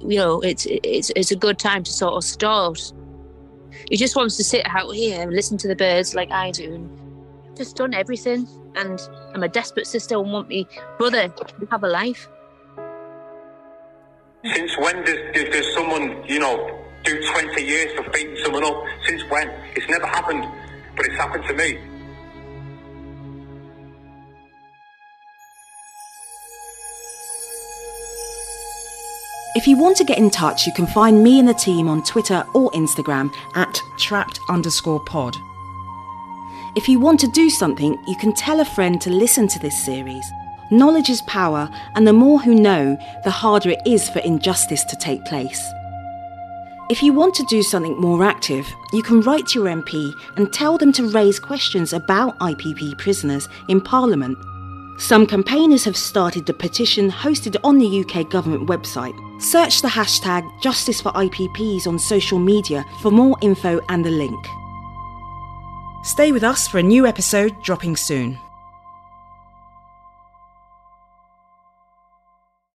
you 0.00 0.16
know, 0.16 0.40
it's, 0.40 0.64
it's, 0.66 1.10
it's 1.16 1.32
a 1.32 1.36
good 1.36 1.58
time 1.58 1.82
to 1.82 1.92
sort 1.92 2.14
of 2.14 2.22
start. 2.22 2.92
He 3.90 3.96
just 3.96 4.14
wants 4.14 4.36
to 4.36 4.44
sit 4.44 4.64
out 4.66 4.90
here 4.94 5.20
and 5.20 5.32
listen 5.32 5.58
to 5.58 5.68
the 5.68 5.74
birds 5.74 6.14
like 6.14 6.30
I 6.30 6.52
do. 6.52 6.72
And 6.72 7.56
just 7.56 7.74
done 7.74 7.94
everything. 7.94 8.46
And 8.76 9.00
I'm 9.34 9.42
a 9.42 9.48
desperate 9.48 9.88
sister 9.88 10.16
and 10.18 10.30
want 10.30 10.48
me 10.48 10.68
brother 10.96 11.28
to 11.28 11.66
have 11.72 11.82
a 11.82 11.88
life. 11.88 12.28
Since 14.44 14.78
when 14.78 15.04
does, 15.04 15.18
does, 15.34 15.44
does 15.52 15.74
someone, 15.74 16.22
you 16.28 16.38
know, 16.38 16.80
do 17.02 17.20
20 17.32 17.60
years 17.60 17.92
for 17.96 18.08
beating 18.10 18.36
someone 18.44 18.62
up? 18.62 18.84
Since 19.06 19.22
when? 19.30 19.48
It's 19.74 19.88
never 19.88 20.06
happened, 20.06 20.46
but 20.96 21.06
it's 21.06 21.16
happened 21.16 21.44
to 21.48 21.54
me. 21.54 21.78
If 29.56 29.68
you 29.68 29.78
want 29.78 29.96
to 29.98 30.04
get 30.04 30.18
in 30.18 30.30
touch, 30.30 30.66
you 30.66 30.72
can 30.72 30.88
find 30.88 31.22
me 31.22 31.38
and 31.38 31.48
the 31.48 31.54
team 31.54 31.88
on 31.88 32.02
Twitter 32.02 32.44
or 32.54 32.72
Instagram 32.72 33.32
at 33.54 33.80
trapped 33.96 34.40
underscore 34.48 34.98
pod. 34.98 35.36
If 36.74 36.88
you 36.88 36.98
want 36.98 37.20
to 37.20 37.28
do 37.28 37.48
something, 37.48 37.96
you 38.08 38.16
can 38.16 38.34
tell 38.34 38.58
a 38.58 38.64
friend 38.64 39.00
to 39.00 39.10
listen 39.10 39.46
to 39.46 39.60
this 39.60 39.84
series. 39.84 40.28
Knowledge 40.72 41.08
is 41.08 41.22
power, 41.22 41.70
and 41.94 42.04
the 42.04 42.12
more 42.12 42.40
who 42.40 42.52
know, 42.52 42.98
the 43.22 43.30
harder 43.30 43.70
it 43.70 43.78
is 43.86 44.10
for 44.10 44.18
injustice 44.20 44.82
to 44.84 44.96
take 44.96 45.24
place. 45.24 45.64
If 46.90 47.00
you 47.00 47.12
want 47.12 47.34
to 47.36 47.46
do 47.48 47.62
something 47.62 47.96
more 48.00 48.24
active, 48.24 48.66
you 48.92 49.04
can 49.04 49.20
write 49.20 49.46
to 49.48 49.60
your 49.60 49.68
MP 49.68 50.12
and 50.36 50.52
tell 50.52 50.78
them 50.78 50.92
to 50.94 51.08
raise 51.12 51.38
questions 51.38 51.92
about 51.92 52.36
IPP 52.40 52.98
prisoners 52.98 53.48
in 53.68 53.80
Parliament. 53.80 54.36
Some 54.96 55.26
campaigners 55.26 55.84
have 55.84 55.96
started 55.96 56.46
the 56.46 56.54
petition 56.54 57.10
hosted 57.10 57.56
on 57.64 57.78
the 57.78 58.04
UK 58.04 58.30
government 58.30 58.68
website. 58.68 59.14
Search 59.42 59.82
the 59.82 59.88
hashtag 59.88 60.48
Justice 60.60 61.00
for 61.00 61.10
on 61.86 61.98
social 61.98 62.38
media 62.38 62.84
for 63.00 63.10
more 63.10 63.36
info 63.40 63.80
and 63.88 64.04
the 64.04 64.10
link. 64.10 64.46
Stay 66.04 66.30
with 66.32 66.44
us 66.44 66.68
for 66.68 66.78
a 66.78 66.82
new 66.82 67.06
episode 67.06 67.60
dropping 67.62 67.96
soon. 67.96 68.38